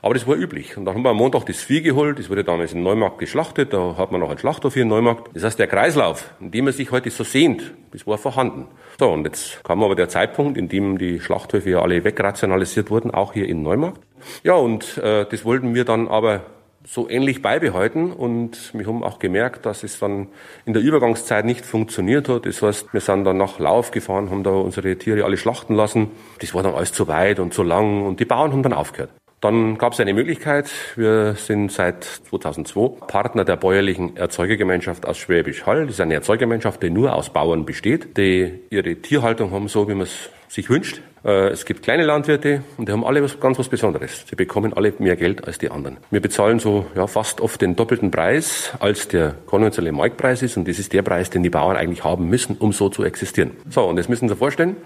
aber 0.03 0.15
das 0.15 0.27
war 0.27 0.35
üblich. 0.35 0.77
Und 0.77 0.85
dann 0.85 0.95
haben 0.95 1.05
wir 1.05 1.11
am 1.11 1.17
Montag 1.17 1.47
das 1.47 1.61
Vieh 1.63 1.81
geholt, 1.81 2.19
das 2.19 2.29
wurde 2.29 2.43
damals 2.45 2.73
in 2.73 2.83
Neumarkt 2.83 3.19
geschlachtet, 3.19 3.73
da 3.73 3.97
hat 3.97 4.11
man 4.11 4.21
noch 4.21 4.29
einen 4.29 4.39
Schlachthof 4.39 4.75
hier 4.75 4.83
in 4.83 4.89
Neumarkt. 4.89 5.31
Das 5.35 5.45
heißt, 5.45 5.59
der 5.59 5.69
Kreislauf, 5.69 6.35
in 6.41 6.51
dem 6.51 6.65
man 6.65 6.75
sich 6.75 6.91
heute 6.91 7.11
so 7.11 7.23
sehnt, 7.23 7.73
das 7.93 8.07
war 8.07 8.19
vorhanden. 8.19 8.67
So, 8.99 9.11
und 9.11 9.25
jetzt 9.25 9.63
kam 9.63 9.83
aber 9.83 9.95
der 9.95 10.09
Zeitpunkt, 10.09 10.59
in 10.59 10.69
dem 10.69 10.99
die 10.99 11.21
Schlachthöfe 11.21 11.71
ja 11.71 11.81
alle 11.81 12.03
wegrationalisiert 12.03 12.91
wurden, 12.91 13.13
auch 13.13 13.33
hier 13.33 13.49
in 13.49 13.63
Neumarkt. 13.63 14.03
Ja, 14.43 14.55
und 14.55 14.99
äh, 14.99 15.25
das 15.25 15.45
wollten 15.45 15.75
wir 15.75 15.85
dann 15.85 16.09
aber 16.09 16.43
so 16.85 17.09
ähnlich 17.09 17.43
beibehalten 17.43 18.13
und 18.13 18.73
wir 18.75 18.87
haben 18.87 19.05
auch 19.05 19.19
gemerkt, 19.19 19.67
dass 19.67 19.85
es 19.85 20.01
dann 20.01 20.29
in 20.65 20.73
der 20.73 20.83
Übergangszeit 20.83 21.45
nicht 21.45 21.65
funktioniert 21.65 22.29
hat. 22.29 22.47
Das 22.47 22.61
heißt, 22.61 22.93
wir 22.93 23.01
sind 23.01 23.25
dann 23.25 23.37
nach 23.37 23.59
Lauf 23.61 23.93
gefahren, 23.93 24.31
haben 24.31 24.43
da 24.43 24.51
unsere 24.51 24.97
Tiere 24.97 25.25
alle 25.25 25.37
schlachten 25.37 25.75
lassen. 25.75 26.11
Das 26.41 26.55
war 26.55 26.63
dann 26.65 26.75
alles 26.75 26.93
zu 26.93 27.07
weit 27.07 27.39
und 27.39 27.55
zu 27.55 27.63
lang 27.63 28.05
und 28.05 28.19
die 28.19 28.25
Bauern 28.25 28.53
haben 28.53 28.65
dann 28.65 28.73
aufgehört. 28.73 29.11
Dann 29.43 29.77
gab 29.77 29.93
es 29.93 29.99
eine 29.99 30.15
Möglichkeit. 30.15 30.71
Wir 30.95 31.35
sind 31.35 31.73
seit 31.73 32.05
2002 32.05 33.07
Partner 33.09 33.45
der 33.45 33.57
bäuerlichen 33.57 34.17
Erzeugergemeinschaft 34.17 35.05
aus 35.05 35.19
Schwäbisch 35.19 35.67
Hall. 35.67 35.87
Das 35.87 35.97
ist 35.97 36.01
eine 36.01 36.15
Erzeugergemeinschaft, 36.15 36.81
die 36.81 36.91
nur 36.91 37.13
aus 37.13 37.31
Bauern 37.31 37.67
besteht, 37.67 38.17
die 38.17 38.61
ihre 38.71 38.95
Tierhaltung 38.95 39.51
haben, 39.51 39.67
so 39.67 39.89
wie 39.89 39.95
man 39.95 40.03
es 40.03 40.31
sich 40.53 40.69
wünscht. 40.69 41.01
Äh, 41.25 41.49
es 41.49 41.65
gibt 41.65 41.83
kleine 41.83 42.05
Landwirte 42.05 42.63
und 42.77 42.87
die 42.87 42.93
haben 42.93 43.05
alle 43.05 43.23
was, 43.23 43.41
ganz 43.41 43.59
was 43.59 43.69
Besonderes. 43.69 44.25
Sie 44.29 44.37
bekommen 44.37 44.75
alle 44.75 44.93
mehr 44.99 45.17
Geld 45.17 45.47
als 45.47 45.57
die 45.57 45.71
anderen. 45.71 45.97
Wir 46.11 46.21
bezahlen 46.21 46.59
so 46.59 46.87
ja, 46.95 47.07
fast 47.07 47.41
oft 47.41 47.63
den 47.63 47.75
doppelten 47.75 48.11
Preis, 48.11 48.73
als 48.79 49.09
der 49.09 49.35
konventionelle 49.47 49.93
Marktpreis 49.93 50.43
ist. 50.43 50.59
Und 50.59 50.69
das 50.69 50.79
ist 50.79 50.93
der 50.93 51.01
Preis, 51.01 51.31
den 51.31 51.43
die 51.43 51.49
Bauern 51.49 51.77
eigentlich 51.77 52.05
haben 52.05 52.29
müssen, 52.29 52.57
um 52.59 52.73
so 52.73 52.91
zu 52.91 53.03
existieren. 53.03 53.53
So, 53.71 53.85
und 53.85 53.97
das 53.97 54.11
müssen 54.11 54.29
Sie 54.29 54.37
vorstellen. 54.37 54.77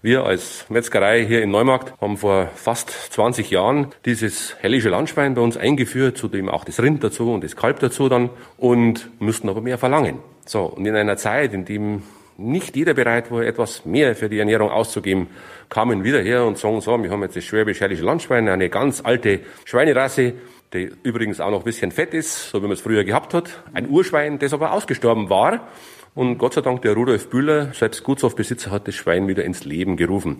Wir 0.00 0.24
als 0.24 0.66
Metzgerei 0.68 1.26
hier 1.26 1.42
in 1.42 1.50
Neumarkt 1.50 2.00
haben 2.00 2.18
vor 2.18 2.50
fast 2.54 2.90
20 2.90 3.50
Jahren 3.50 3.88
dieses 4.04 4.54
hellische 4.60 4.90
Landschwein 4.90 5.34
bei 5.34 5.40
uns 5.40 5.56
eingeführt, 5.56 6.18
zudem 6.18 6.48
auch 6.48 6.64
das 6.64 6.80
Rind 6.80 7.02
dazu 7.02 7.32
und 7.32 7.42
das 7.42 7.56
Kalb 7.56 7.80
dazu 7.80 8.08
dann 8.08 8.30
und 8.58 9.10
mussten 9.18 9.48
aber 9.48 9.60
mehr 9.60 9.78
verlangen. 9.78 10.18
So, 10.44 10.62
und 10.64 10.86
in 10.86 10.94
einer 10.94 11.16
Zeit, 11.16 11.52
in 11.52 11.64
dem 11.64 12.02
nicht 12.38 12.76
jeder 12.76 12.94
bereit 12.94 13.30
war, 13.30 13.42
etwas 13.42 13.84
mehr 13.84 14.14
für 14.14 14.28
die 14.28 14.38
Ernährung 14.38 14.70
auszugeben, 14.70 15.28
kamen 15.68 16.04
wieder 16.04 16.20
her 16.20 16.44
und 16.44 16.58
sagen 16.58 16.80
so, 16.80 17.02
wir 17.02 17.10
haben 17.10 17.22
jetzt 17.22 17.36
das 17.36 17.44
schwäbisch-herrliche 17.44 18.02
Landschwein, 18.02 18.48
eine 18.48 18.68
ganz 18.68 19.02
alte 19.04 19.40
Schweinerasse, 19.64 20.34
die 20.72 20.90
übrigens 21.02 21.40
auch 21.40 21.50
noch 21.50 21.60
ein 21.60 21.64
bisschen 21.64 21.92
fett 21.92 22.14
ist, 22.14 22.50
so 22.50 22.58
wie 22.58 22.66
man 22.66 22.72
es 22.72 22.80
früher 22.80 23.04
gehabt 23.04 23.34
hat. 23.34 23.62
Ein 23.72 23.88
Urschwein, 23.88 24.38
das 24.38 24.52
aber 24.52 24.72
ausgestorben 24.72 25.30
war. 25.30 25.68
Und 26.14 26.38
Gott 26.38 26.54
sei 26.54 26.62
Dank, 26.62 26.82
der 26.82 26.94
Rudolf 26.94 27.28
Bühler, 27.28 27.72
selbst 27.74 28.02
Gutshofbesitzer, 28.02 28.70
hat 28.70 28.88
das 28.88 28.94
Schwein 28.94 29.28
wieder 29.28 29.44
ins 29.44 29.64
Leben 29.64 29.96
gerufen. 29.96 30.38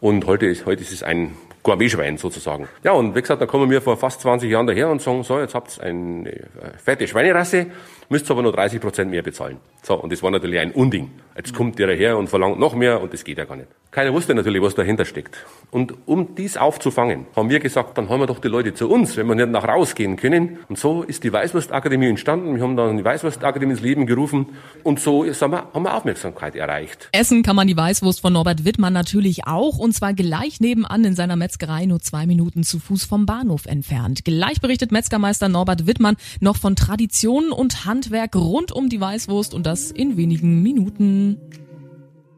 Und 0.00 0.26
heute 0.26 0.46
ist, 0.46 0.66
heute 0.66 0.82
ist 0.82 0.92
es 0.92 1.02
ein 1.02 1.34
Gourmetschwein 1.62 2.16
sozusagen. 2.16 2.68
Ja, 2.84 2.92
und 2.92 3.16
wie 3.16 3.20
gesagt, 3.22 3.42
da 3.42 3.46
kommen 3.46 3.70
wir 3.70 3.82
vor 3.82 3.96
fast 3.96 4.20
20 4.20 4.48
Jahren 4.48 4.66
daher 4.66 4.88
und 4.88 5.02
sagen, 5.02 5.24
so, 5.24 5.40
jetzt 5.40 5.54
habt 5.54 5.78
ihr 5.78 5.84
eine 5.84 6.46
fette 6.82 7.08
Schweinerasse, 7.08 7.66
müsst 8.08 8.30
aber 8.30 8.42
nur 8.42 8.52
30 8.52 8.80
Prozent 8.80 9.10
mehr 9.10 9.22
bezahlen. 9.22 9.58
So, 9.86 9.94
und 9.94 10.10
das 10.10 10.20
war 10.20 10.32
natürlich 10.32 10.58
ein 10.58 10.72
Unding. 10.72 11.12
Jetzt 11.36 11.54
kommt 11.54 11.78
der 11.78 11.94
her 11.94 12.18
und 12.18 12.28
verlangt 12.28 12.58
noch 12.58 12.74
mehr 12.74 13.00
und 13.00 13.12
das 13.12 13.22
geht 13.22 13.38
ja 13.38 13.44
gar 13.44 13.54
nicht. 13.54 13.68
Keiner 13.92 14.12
wusste 14.12 14.34
natürlich, 14.34 14.60
was 14.60 14.74
dahinter 14.74 15.04
steckt. 15.04 15.36
Und 15.70 15.94
um 16.06 16.34
dies 16.34 16.56
aufzufangen, 16.56 17.26
haben 17.36 17.50
wir 17.50 17.60
gesagt, 17.60 17.96
dann 17.96 18.08
haben 18.08 18.20
wir 18.20 18.26
doch 18.26 18.40
die 18.40 18.48
Leute 18.48 18.74
zu 18.74 18.90
uns, 18.90 19.16
wenn 19.16 19.28
wir 19.28 19.36
nicht 19.36 19.50
nach 19.50 19.66
rausgehen 19.66 20.16
können. 20.16 20.58
Und 20.68 20.76
so 20.76 21.02
ist 21.02 21.22
die 21.22 21.32
Weißwurstakademie 21.32 22.08
entstanden. 22.08 22.56
Wir 22.56 22.62
haben 22.62 22.76
dann 22.76 22.96
die 22.96 23.04
Weißwurstakademie 23.04 23.72
ins 23.72 23.80
Leben 23.80 24.06
gerufen 24.06 24.46
und 24.82 24.98
so 24.98 25.24
wir, 25.24 25.32
haben 25.72 25.82
wir 25.82 25.94
Aufmerksamkeit 25.94 26.56
erreicht. 26.56 27.08
Essen 27.12 27.44
kann 27.44 27.54
man 27.54 27.68
die 27.68 27.76
Weißwurst 27.76 28.20
von 28.20 28.32
Norbert 28.32 28.64
Wittmann 28.64 28.92
natürlich 28.92 29.46
auch 29.46 29.78
und 29.78 29.92
zwar 29.92 30.14
gleich 30.14 30.58
nebenan 30.60 31.04
in 31.04 31.14
seiner 31.14 31.36
Metzgerei 31.36 31.86
nur 31.86 32.00
zwei 32.00 32.26
Minuten 32.26 32.64
zu 32.64 32.80
Fuß 32.80 33.04
vom 33.04 33.24
Bahnhof 33.24 33.66
entfernt. 33.66 34.24
Gleich 34.24 34.60
berichtet 34.60 34.90
Metzgermeister 34.90 35.48
Norbert 35.48 35.86
Wittmann 35.86 36.16
noch 36.40 36.56
von 36.56 36.76
Traditionen 36.76 37.52
und 37.52 37.84
Handwerk 37.86 38.34
rund 38.34 38.72
um 38.72 38.88
die 38.88 39.00
Weißwurst 39.00 39.54
und 39.54 39.64
das 39.64 39.75
in 39.76 40.16
wenigen 40.16 40.62
Minuten. 40.62 41.40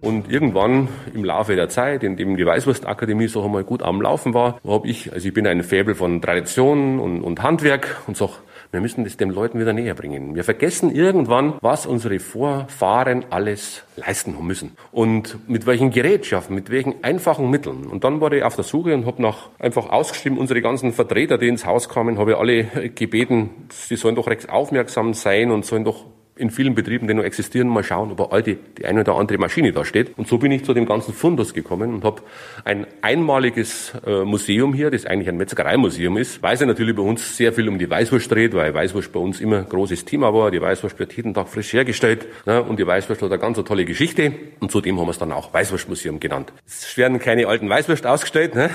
Und 0.00 0.30
irgendwann 0.30 0.88
im 1.12 1.25
Laufe 1.25 1.57
der 1.57 1.68
Zeit, 1.68 2.04
in 2.04 2.16
dem 2.16 2.37
die 2.37 2.47
Weißwurstakademie 2.47 3.26
so 3.26 3.42
einmal 3.42 3.64
gut 3.64 3.83
am 3.83 4.00
Laufen 4.00 4.33
war, 4.33 4.61
habe 4.64 4.87
ich, 4.87 5.12
also 5.12 5.26
ich 5.26 5.35
bin 5.35 5.47
ein 5.47 5.64
Faible 5.64 5.97
von 5.97 6.23
Tradition 6.23 7.00
und, 7.00 7.23
und 7.23 7.42
Handwerk 7.42 8.02
und 8.07 8.16
sag, 8.16 8.30
wir 8.71 8.80
müssen 8.80 9.04
das 9.04 9.16
den 9.16 9.30
Leuten 9.30 9.59
wieder 9.59 9.73
näher 9.73 9.95
bringen. 9.95 10.35
Wir 10.35 10.45
vergessen 10.45 10.95
irgendwann, 10.95 11.54
was 11.62 11.87
unsere 11.87 12.18
Vorfahren 12.21 13.25
alles 13.30 13.83
leisten 13.97 14.37
haben 14.37 14.47
müssen 14.47 14.76
und 14.92 15.49
mit 15.49 15.66
welchen 15.66 15.90
Gerätschaften, 15.90 16.54
mit 16.54 16.71
welchen 16.71 17.02
einfachen 17.02 17.50
Mitteln. 17.50 17.87
Und 17.87 18.04
dann 18.04 18.21
war 18.21 18.30
ich 18.33 18.45
auf 18.45 18.57
der 18.57 18.64
Suche 18.64 18.95
und 18.95 19.07
habe 19.07 19.23
nach 19.23 19.49
einfach 19.59 19.88
ausgestimmt, 19.88 20.38
unsere 20.38 20.61
ganzen 20.61 20.92
Vertreter, 20.92 21.38
die 21.38 21.49
ins 21.49 21.64
Haus 21.64 21.88
kamen, 21.88 22.18
habe 22.18 22.33
ich 22.33 22.37
alle 22.37 22.64
gebeten, 22.95 23.50
sie 23.71 23.97
sollen 23.97 24.14
doch 24.14 24.28
recht 24.28 24.50
aufmerksam 24.50 25.14
sein 25.14 25.50
und 25.50 25.64
sollen 25.64 25.85
doch 25.85 26.04
in 26.38 26.50
vielen 26.50 26.75
Betrieben, 26.75 27.09
die 27.09 27.14
noch 27.14 27.25
existieren, 27.25 27.68
mal 27.68 27.83
schauen, 27.85 28.12
ob 28.12 28.33
alte, 28.33 28.57
die 28.78 28.85
eine 28.85 29.00
oder 29.00 29.16
andere 29.16 29.38
Maschine 29.38 29.73
da 29.73 29.85
steht. 29.85 30.16
Und 30.16 30.28
so 30.28 30.38
bin 30.38 30.52
ich 30.52 30.64
zu 30.64 30.75
dem 30.75 30.87
ganzen 30.87 31.12
Fundus 31.12 31.52
gekommen 31.52 31.95
und 31.95 32.04
habe 32.04 32.23
ein 32.64 32.87
einmaliges 33.02 33.92
äh, 34.07 34.25
Museum 34.25 34.73
hier, 34.73 34.90
das 34.90 35.07
eigentlich 35.07 35.28
ein 35.28 35.37
Metzgereimuseum 35.37 36.16
ist. 36.16 36.42
Weiß 36.42 36.61
ja 36.61 36.66
natürlich 36.66 36.97
bei 36.97 37.02
uns 37.02 37.37
sehr 37.37 37.52
viel 37.52 37.68
um 37.68 37.78
die 37.78 37.90
Weißwurst 37.90 38.30
dreht, 38.30 38.54
weil 38.54 38.73
Weißwurst 38.73 39.12
bei 39.12 39.21
uns 39.21 39.40
immer 39.40 39.59
ein 39.59 39.68
großes 39.68 40.04
Thema 40.04 40.33
war. 40.33 40.50
Die 40.50 40.61
Weißwurst 40.61 40.99
wird 40.99 41.12
jeden 41.14 41.35
Tag 41.35 41.49
frisch 41.49 41.73
hergestellt 41.73 42.26
ne? 42.47 42.62
und 42.62 42.78
die 42.78 42.87
Weißwurst 42.87 43.23
hat 43.23 43.30
eine 43.30 43.40
ganz 43.40 43.59
tolle 43.64 43.85
Geschichte. 43.85 44.33
Und 44.61 44.71
zudem 44.71 44.99
haben 44.99 45.07
wir 45.07 45.11
es 45.11 45.18
dann 45.18 45.33
auch 45.33 45.52
Weißwurstmuseum 45.52 46.21
genannt. 46.21 46.52
Es 46.66 46.97
werden 46.97 47.18
keine 47.18 47.47
alten 47.47 47.68
Weißwurst 47.68 48.07
ausgestellt, 48.07 48.54
ne? 48.54 48.71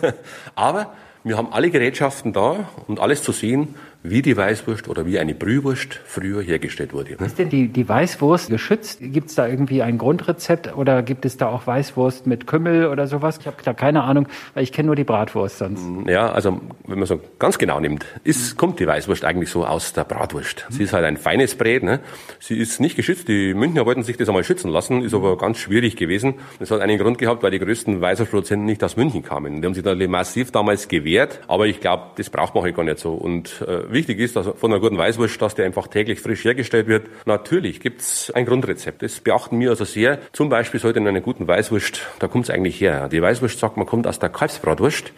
aber 0.54 0.92
wir 1.22 1.36
haben 1.36 1.52
alle 1.52 1.70
Gerätschaften 1.70 2.32
da 2.32 2.70
und 2.86 2.98
alles 2.98 3.22
zu 3.22 3.32
sehen, 3.32 3.74
wie 4.02 4.22
die 4.22 4.36
Weißwurst 4.36 4.88
oder 4.88 5.04
wie 5.04 5.18
eine 5.18 5.34
Brühwurst 5.34 6.00
früher 6.04 6.42
hergestellt 6.42 6.92
wurde. 6.92 7.12
Ist 7.24 7.38
denn 7.38 7.50
die, 7.50 7.68
die 7.68 7.88
Weißwurst 7.88 8.48
geschützt? 8.48 8.98
Gibt 9.00 9.28
es 9.28 9.34
da 9.34 9.46
irgendwie 9.46 9.82
ein 9.82 9.98
Grundrezept 9.98 10.74
oder 10.74 11.02
gibt 11.02 11.26
es 11.26 11.36
da 11.36 11.48
auch 11.48 11.66
Weißwurst 11.66 12.26
mit 12.26 12.46
Kümmel 12.46 12.86
oder 12.86 13.06
sowas? 13.06 13.38
Ich 13.38 13.46
habe 13.46 13.56
da 13.62 13.74
keine 13.74 14.02
Ahnung, 14.02 14.26
weil 14.54 14.62
ich 14.62 14.72
kenne 14.72 14.86
nur 14.86 14.96
die 14.96 15.04
Bratwurst 15.04 15.58
sonst. 15.58 15.82
Ja, 16.06 16.30
also 16.32 16.60
wenn 16.86 16.98
man 16.98 17.06
so 17.06 17.20
ganz 17.38 17.58
genau 17.58 17.78
nimmt, 17.78 18.06
ist, 18.24 18.56
kommt 18.56 18.80
die 18.80 18.86
Weißwurst 18.86 19.24
eigentlich 19.24 19.50
so 19.50 19.66
aus 19.66 19.92
der 19.92 20.04
Bratwurst. 20.04 20.66
Sie 20.70 20.84
ist 20.84 20.92
halt 20.94 21.04
ein 21.04 21.18
feines 21.18 21.54
Brät. 21.54 21.82
Ne? 21.82 22.00
Sie 22.38 22.56
ist 22.56 22.80
nicht 22.80 22.96
geschützt. 22.96 23.28
Die 23.28 23.52
Münchner 23.52 23.84
wollten 23.84 24.02
sich 24.02 24.16
das 24.16 24.28
einmal 24.28 24.44
schützen 24.44 24.70
lassen, 24.70 25.02
ist 25.02 25.14
aber 25.14 25.36
ganz 25.36 25.58
schwierig 25.58 25.96
gewesen. 25.96 26.34
Das 26.58 26.70
hat 26.70 26.80
einen 26.80 26.98
Grund 26.98 27.18
gehabt, 27.18 27.42
weil 27.42 27.50
die 27.50 27.58
größten 27.58 28.00
Weißwurstproduzenten 28.00 28.64
nicht 28.64 28.82
aus 28.82 28.96
München 28.96 29.22
kamen. 29.22 29.60
Die 29.60 29.66
haben 29.66 29.74
sich 29.74 29.84
natürlich 29.84 30.08
massiv 30.08 30.52
damals 30.52 30.88
gewehrt, 30.88 31.40
aber 31.48 31.66
ich 31.66 31.80
glaube, 31.80 32.04
das 32.16 32.30
braucht 32.30 32.54
man 32.54 32.64
halt 32.64 32.74
gar 32.74 32.84
nicht 32.84 32.98
so. 32.98 33.12
Und 33.12 33.62
äh, 33.66 33.89
wichtig 33.92 34.18
ist, 34.18 34.36
dass 34.36 34.46
von 34.46 34.72
einer 34.72 34.80
guten 34.80 34.98
Weißwurst, 34.98 35.40
dass 35.40 35.54
der 35.54 35.66
einfach 35.66 35.86
täglich 35.86 36.20
frisch 36.20 36.44
hergestellt 36.44 36.86
wird. 36.86 37.08
Natürlich 37.26 37.80
gibt's 37.80 38.30
ein 38.30 38.46
Grundrezept. 38.46 39.02
Das 39.02 39.20
beachten 39.20 39.58
wir 39.60 39.70
also 39.70 39.84
sehr. 39.84 40.18
Zum 40.32 40.48
Beispiel 40.48 40.80
sollte 40.80 40.98
in 40.98 41.06
einer 41.06 41.20
guten 41.20 41.46
Weißwurst, 41.46 42.06
da 42.18 42.28
kommt's 42.28 42.50
eigentlich 42.50 42.80
her. 42.80 43.08
Die 43.08 43.22
Weißwurst 43.22 43.58
sagt, 43.58 43.76
man 43.76 43.86
kommt 43.86 44.06
aus 44.06 44.18
der 44.18 44.28
Kalbsbratwurst 44.28 45.12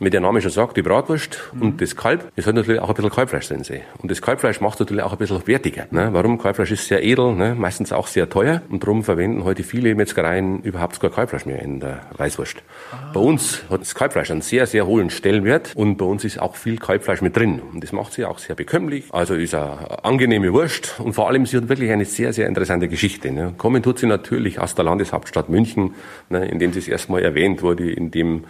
wie 0.00 0.10
der 0.10 0.20
Name 0.20 0.40
schon 0.40 0.50
sagt, 0.50 0.76
die 0.76 0.82
Bratwurst 0.82 1.50
mhm. 1.52 1.62
und 1.62 1.80
das 1.80 1.96
Kalb, 1.96 2.30
es 2.36 2.46
hat 2.46 2.54
natürlich 2.54 2.80
auch 2.80 2.88
ein 2.88 2.94
bisschen 2.94 3.10
Kalbfleisch 3.10 3.48
drin. 3.48 3.64
Sein. 3.64 3.80
Und 3.98 4.10
das 4.10 4.22
Kalbfleisch 4.22 4.60
macht 4.60 4.78
natürlich 4.78 5.02
auch 5.02 5.12
ein 5.12 5.18
bisschen 5.18 5.44
wertiger. 5.46 5.86
Ne? 5.90 6.10
Warum? 6.12 6.38
Kalbfleisch 6.38 6.70
ist 6.70 6.86
sehr 6.86 7.02
edel, 7.02 7.34
ne? 7.34 7.54
meistens 7.56 7.92
auch 7.92 8.06
sehr 8.06 8.28
teuer 8.28 8.62
und 8.68 8.82
darum 8.82 9.02
verwenden 9.02 9.44
heute 9.44 9.64
viele 9.64 9.94
Metzgereien 9.94 10.62
überhaupt 10.62 11.00
kein 11.00 11.10
Kalbfleisch 11.10 11.46
mehr 11.46 11.60
in 11.60 11.80
der 11.80 12.02
Weißwurst. 12.16 12.58
Ah. 12.92 13.10
Bei 13.12 13.20
uns 13.20 13.62
hat 13.68 13.80
das 13.80 13.94
Kalbfleisch 13.94 14.30
einen 14.30 14.42
sehr, 14.42 14.66
sehr 14.66 14.86
hohen 14.86 15.10
Stellenwert 15.10 15.72
und 15.74 15.96
bei 15.96 16.04
uns 16.04 16.24
ist 16.24 16.40
auch 16.40 16.54
viel 16.54 16.78
Kalbfleisch 16.78 17.20
mit 17.20 17.36
drin. 17.36 17.60
Und 17.60 17.82
das 17.82 17.92
macht 17.92 18.12
sie 18.18 18.24
auch 18.26 18.38
sehr 18.38 18.56
bekömmlich. 18.56 19.06
Also 19.12 19.34
ist 19.34 19.54
eine 19.54 20.04
angenehme 20.04 20.52
Wurst 20.52 21.00
und 21.00 21.14
vor 21.14 21.28
allem 21.28 21.46
sie 21.46 21.56
hat 21.56 21.68
wirklich 21.68 21.90
eine 21.90 22.04
sehr, 22.04 22.32
sehr 22.32 22.46
interessante 22.46 22.88
Geschichte. 22.88 23.30
Ne? 23.32 23.54
Kommen 23.56 23.82
tut 23.82 24.00
sie 24.00 24.06
natürlich 24.06 24.58
aus 24.58 24.74
der 24.74 24.84
Landeshauptstadt 24.84 25.48
München, 25.48 25.94
ne? 26.28 26.46
in 26.46 26.58
dem 26.58 26.72
sie 26.72 26.80
das 26.80 26.88
erste 26.88 27.12
Mal 27.12 27.22
erwähnt 27.22 27.62
wurde, 27.62 27.90
in 27.90 28.10
dem 28.10 28.44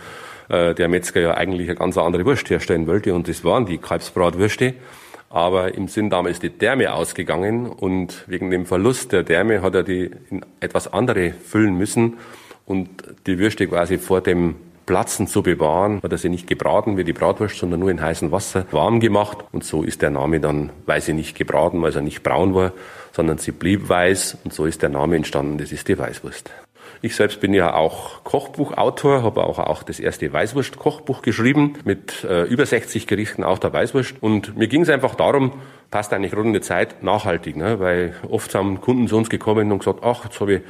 äh, 0.48 0.75
der 0.75 0.88
Metzger 0.88 1.20
ja 1.20 1.34
eigentlich 1.34 1.68
eine 1.68 1.78
ganz 1.78 1.96
andere 1.98 2.25
Wurst 2.25 2.48
herstellen 2.50 2.87
wollte 2.87 3.14
und 3.14 3.28
das 3.28 3.44
waren 3.44 3.66
die 3.66 3.78
Kalbsbratwürste. 3.78 4.75
Aber 5.30 5.75
im 5.75 5.88
sind 5.88 6.10
damals 6.10 6.40
die 6.40 6.48
Därme 6.48 6.94
ausgegangen 6.94 7.66
und 7.66 8.25
wegen 8.26 8.50
dem 8.50 8.64
Verlust 8.64 9.12
der 9.12 9.22
Därme 9.22 9.60
hat 9.60 9.75
er 9.75 9.82
die 9.82 10.10
in 10.30 10.40
etwas 10.60 10.90
andere 10.90 11.32
füllen 11.32 11.76
müssen 11.76 12.14
und 12.64 12.88
die 13.26 13.38
Würste 13.38 13.66
quasi 13.66 13.98
vor 13.98 14.22
dem 14.22 14.54
Platzen 14.88 15.26
zu 15.26 15.42
bewahren, 15.42 16.00
hat 16.02 16.12
er 16.12 16.16
sie 16.16 16.30
nicht 16.30 16.47
gebraten 16.47 16.97
wie 16.97 17.04
die 17.04 17.12
Bratwurst, 17.12 17.59
sondern 17.59 17.80
nur 17.80 17.90
in 17.90 18.00
heißem 18.00 18.33
Wasser 18.33 18.64
warm 18.71 19.00
gemacht. 19.00 19.45
Und 19.52 19.62
so 19.62 19.83
ist 19.83 20.00
der 20.00 20.09
Name 20.09 20.40
dann, 20.40 20.71
weil 20.87 21.02
sie 21.02 21.12
nicht 21.12 21.37
gebraten, 21.37 21.83
weil 21.83 21.92
sie 21.92 22.00
nicht 22.00 22.23
braun 22.23 22.54
war, 22.54 22.73
sondern 23.12 23.37
sie 23.37 23.52
blieb 23.52 23.90
weiß. 23.90 24.38
Und 24.45 24.54
so 24.54 24.64
ist 24.64 24.80
der 24.80 24.88
Name 24.88 25.16
entstanden, 25.16 25.59
das 25.59 25.73
ist 25.73 25.88
die 25.88 25.99
Weißwurst. 25.99 26.50
Ich 27.02 27.14
selbst 27.14 27.38
bin 27.40 27.52
ja 27.52 27.75
auch 27.75 28.25
Kochbuchautor, 28.25 29.23
habe 29.23 29.45
auch, 29.45 29.59
auch 29.59 29.83
das 29.83 30.00
erste 30.00 30.33
Weißwurst-Kochbuch 30.33 31.21
geschrieben 31.21 31.75
mit 31.85 32.25
äh, 32.25 32.45
über 32.45 32.64
60 32.64 33.07
Gerichten 33.07 33.45
auch 33.45 33.59
der 33.59 33.75
Weißwurst. 33.75 34.14
Und 34.23 34.57
mir 34.57 34.68
ging 34.68 34.80
es 34.80 34.88
einfach 34.88 35.16
darum, 35.16 35.52
passt 35.90 36.14
eigentlich 36.14 36.35
rund 36.35 36.47
in 36.47 36.54
die 36.54 36.61
Zeit, 36.62 37.02
nachhaltig, 37.02 37.57
ne? 37.57 37.78
weil 37.78 38.14
oft 38.28 38.54
haben 38.54 38.80
Kunden 38.80 39.07
zu 39.07 39.18
uns 39.18 39.28
gekommen 39.28 39.71
und 39.71 39.80
gesagt, 39.80 40.00
ach, 40.02 40.25
jetzt 40.25 40.40
habe 40.40 40.54
ich 40.54 40.62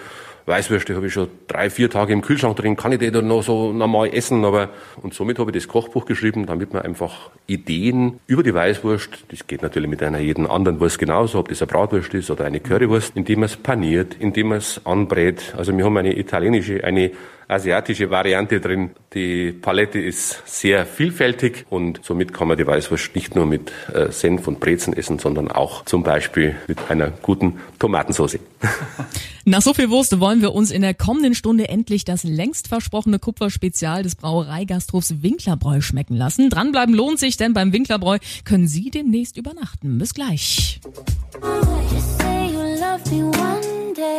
Weißwürste 0.48 0.96
habe 0.96 1.06
ich 1.06 1.12
schon 1.12 1.28
drei, 1.46 1.70
vier 1.70 1.90
Tage 1.90 2.12
im 2.12 2.22
Kühlschrank 2.22 2.56
drin, 2.56 2.76
kann 2.76 2.92
ich 2.92 2.98
die 2.98 3.10
dann 3.10 3.28
noch 3.28 3.42
so 3.42 3.72
normal 3.72 4.08
essen, 4.12 4.44
aber, 4.44 4.70
und 5.02 5.14
somit 5.14 5.38
habe 5.38 5.50
ich 5.50 5.54
das 5.54 5.68
Kochbuch 5.68 6.06
geschrieben, 6.06 6.46
damit 6.46 6.72
man 6.72 6.82
einfach 6.82 7.30
Ideen 7.46 8.20
über 8.26 8.42
die 8.42 8.54
Weißwurst, 8.54 9.26
das 9.28 9.46
geht 9.46 9.62
natürlich 9.62 9.88
mit 9.88 10.02
einer 10.02 10.18
jeden 10.18 10.46
anderen 10.46 10.80
Wurst 10.80 10.98
genauso, 10.98 11.38
ob 11.38 11.48
das 11.48 11.62
eine 11.62 11.70
Bratwurst 11.70 12.12
ist 12.14 12.30
oder 12.30 12.44
eine 12.44 12.60
Currywurst, 12.60 13.12
indem 13.16 13.40
man 13.40 13.46
es 13.46 13.56
paniert, 13.56 14.16
indem 14.18 14.48
man 14.48 14.58
es 14.58 14.80
anbrät. 14.84 15.54
Also 15.56 15.76
wir 15.76 15.84
haben 15.84 15.96
eine 15.96 16.18
italienische, 16.18 16.82
eine 16.82 17.12
asiatische 17.48 18.10
Variante 18.10 18.60
drin. 18.60 18.90
Die 19.14 19.52
Palette 19.52 19.98
ist 19.98 20.42
sehr 20.44 20.84
vielfältig 20.84 21.64
und 21.70 22.00
somit 22.02 22.34
kann 22.34 22.46
man 22.46 22.58
die 22.58 22.66
Weißwurst 22.66 23.14
nicht 23.14 23.34
nur 23.34 23.46
mit 23.46 23.72
äh, 23.92 24.12
Senf 24.12 24.46
und 24.46 24.60
Brezen 24.60 24.92
essen, 24.92 25.18
sondern 25.18 25.50
auch 25.50 25.84
zum 25.86 26.02
Beispiel 26.02 26.56
mit 26.66 26.78
einer 26.90 27.10
guten 27.10 27.58
Tomatensauce. 27.78 28.38
Nach 29.46 29.62
so 29.62 29.72
viel 29.72 29.88
Wurst 29.88 30.20
wollen 30.20 30.42
wir 30.42 30.54
uns 30.54 30.70
in 30.70 30.82
der 30.82 30.92
kommenden 30.92 31.34
Stunde 31.34 31.70
endlich 31.70 32.04
das 32.04 32.22
längst 32.22 32.68
versprochene 32.68 33.18
Kupferspezial 33.18 34.02
des 34.02 34.14
Brauereigastros 34.14 35.22
Winklerbräu 35.22 35.80
schmecken 35.80 36.16
lassen. 36.16 36.50
Dranbleiben 36.50 36.94
lohnt 36.94 37.18
sich, 37.18 37.38
denn 37.38 37.54
beim 37.54 37.72
Winklerbräu 37.72 38.18
können 38.44 38.68
Sie 38.68 38.90
demnächst 38.90 39.38
übernachten. 39.38 39.96
Bis 39.96 40.12
gleich. 40.12 40.80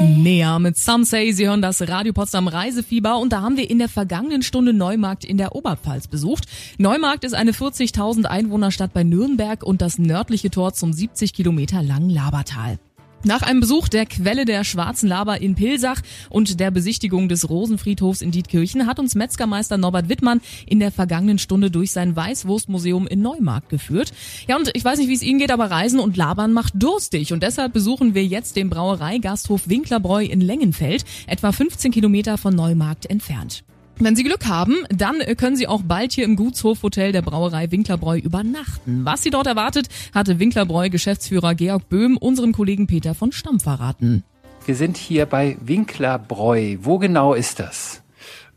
Näher 0.02 0.60
mit 0.60 0.78
Some 0.78 1.06
Say, 1.06 1.32
Sie 1.32 1.48
hören 1.48 1.62
das 1.62 1.88
Radio 1.88 2.14
Potsdam 2.14 2.48
Reisefieber 2.48 3.18
und 3.18 3.32
da 3.32 3.42
haben 3.42 3.58
wir 3.58 3.70
in 3.70 3.80
der 3.80 3.90
vergangenen 3.90 4.42
Stunde 4.42 4.74
Neumarkt 4.74 5.24
in 5.24 5.38
der 5.38 5.56
Oberpfalz 5.56 6.08
besucht. 6.08 6.46
Neumarkt 6.78 7.24
ist 7.24 7.34
eine 7.34 7.52
40.000 7.52 8.26
Einwohnerstadt 8.26 8.94
bei 8.94 9.04
Nürnberg 9.04 9.64
und 9.64 9.82
das 9.82 9.98
nördliche 9.98 10.50
Tor 10.50 10.74
zum 10.74 10.92
70 10.92 11.34
Kilometer 11.34 11.82
langen 11.82 12.10
Labertal. 12.10 12.80
Nach 13.26 13.42
einem 13.42 13.60
Besuch 13.60 13.90
der 13.90 14.06
Quelle 14.06 14.46
der 14.46 14.64
Schwarzen 14.64 15.10
Laber 15.10 15.42
in 15.42 15.54
Pilsach 15.56 16.02
und 16.30 16.62
der 16.62 16.72
Besichtigung 16.72 17.28
des 17.28 17.50
Rosenfriedhofs 17.50 18.22
in 18.22 18.32
Dietkirchen 18.32 18.88
hat 18.88 18.98
uns 18.98 19.14
Metzgermeister 19.14 19.78
Norbert 19.78 20.08
Wittmann 20.08 20.40
in 20.66 20.80
der 20.80 20.90
vergangenen 20.90 21.38
Stunde 21.38 21.70
durch 21.70 21.92
sein 21.92 22.16
Weißwurstmuseum 22.16 23.08
in 23.08 23.22
Neumarkt 23.22 23.68
geführt. 23.68 24.14
Ja, 24.48 24.56
und 24.56 24.72
ich 24.74 24.86
weiß 24.86 25.00
nicht, 25.00 25.10
wie 25.10 25.16
es 25.16 25.22
Ihnen 25.22 25.40
geht, 25.40 25.52
aber 25.52 25.70
Reisen 25.70 26.00
und 26.00 26.16
Labern 26.16 26.54
macht 26.54 26.74
durstig 26.76 27.34
und 27.34 27.44
deshalb 27.44 27.74
besuchen 27.74 28.14
wir 28.14 28.26
jetzt 28.26 28.56
den 28.56 28.70
Brauereigasthof 28.70 29.68
Winklerbräu 29.68 30.24
in 30.24 30.40
Längenfeld, 30.40 31.04
etwa 31.28 31.52
15 31.52 31.92
Kilometer 31.92 32.38
von 32.38 32.56
Neumarkt 32.56 33.06
entfernt. 33.06 33.66
Wenn 34.02 34.16
Sie 34.16 34.24
Glück 34.24 34.48
haben, 34.48 34.86
dann 34.90 35.20
können 35.36 35.58
Sie 35.58 35.68
auch 35.68 35.82
bald 35.84 36.14
hier 36.14 36.24
im 36.24 36.38
Gutshofhotel 36.38 37.12
der 37.12 37.22
Brauerei 37.22 37.70
Winklerbräu 37.70 38.18
übernachten. 38.18 39.04
Was 39.04 39.24
Sie 39.24 39.30
dort 39.30 39.46
erwartet, 39.46 39.90
hatte 40.14 40.40
Winklerbräu 40.40 40.90
Geschäftsführer 40.90 41.54
Georg 41.54 41.90
Böhm 41.90 42.16
unserem 42.16 42.54
Kollegen 42.54 42.88
Peter 42.88 43.14
von 43.14 43.34
Stamm 43.34 43.60
verraten. 43.60 44.24
Wir 44.66 44.76
sind 44.76 44.96
hier 44.96 45.26
bei 45.26 45.58
Winklerbräu. 45.60 46.78
Wo 46.82 46.98
genau 46.98 47.34
ist 47.34 47.60
das? 47.60 48.02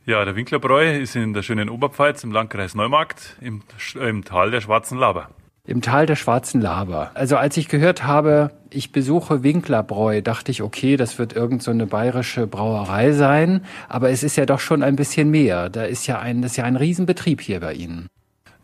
Ja, 0.07 0.25
der 0.25 0.37
Winklerbräu 0.37 1.01
ist 1.01 1.17
in 1.17 1.33
der 1.33 1.43
schönen 1.43 1.69
Oberpfalz 1.69 2.23
im 2.23 2.31
Landkreis 2.31 2.77
Neumarkt 2.77 3.37
im, 3.41 3.63
im 4.01 4.25
Tal 4.25 4.53
der 4.53 4.61
Schwarzen 4.61 4.97
Laber. 4.97 5.29
Im 5.65 5.81
Tal 5.81 6.07
der 6.07 6.17
Schwarzen 6.17 6.61
Laber. 6.61 7.13
Also 7.15 7.37
als 7.37 7.57
ich 7.57 7.69
gehört 7.69 8.03
habe, 8.03 8.51
ich 8.71 8.91
besuche 8.91 9.45
Winklerbräu, 9.45 10.21
dachte 10.21 10.51
ich, 10.51 10.61
okay, 10.61 10.97
das 10.97 11.21
wird 11.21 11.35
irgend 11.35 11.63
so 11.63 11.71
eine 11.71 11.87
bayerische 11.87 12.49
Brauerei 12.49 13.13
sein. 13.13 13.65
Aber 13.89 14.11
es 14.11 14.25
ist 14.25 14.37
ja 14.37 14.45
doch 14.45 14.59
schon 14.59 14.83
ein 14.83 14.97
bisschen 14.97 15.31
mehr. 15.31 15.69
Da 15.69 15.85
ist 15.85 16.09
ja 16.09 16.19
ein, 16.19 16.43
das 16.43 16.53
ist 16.53 16.57
ja 16.57 16.65
ein 16.65 16.75
Riesenbetrieb 16.75 17.41
hier 17.41 17.61
bei 17.61 17.75
Ihnen. 17.75 18.09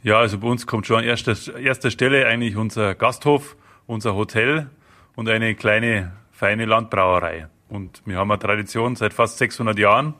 Ja, 0.02 0.18
also 0.18 0.38
bei 0.38 0.48
uns 0.48 0.66
kommt 0.66 0.88
schon 0.88 0.96
an 0.96 1.04
erster, 1.04 1.36
erster 1.56 1.92
Stelle 1.92 2.26
eigentlich 2.26 2.56
unser 2.56 2.96
Gasthof, 2.96 3.56
unser 3.86 4.16
Hotel 4.16 4.68
und 5.14 5.28
eine 5.28 5.54
kleine, 5.54 6.12
feine 6.32 6.64
Landbrauerei. 6.64 7.46
Und 7.68 8.02
wir 8.06 8.16
haben 8.16 8.30
eine 8.32 8.40
Tradition 8.40 8.96
seit 8.96 9.12
fast 9.12 9.38
600 9.38 9.78
Jahren. 9.78 10.14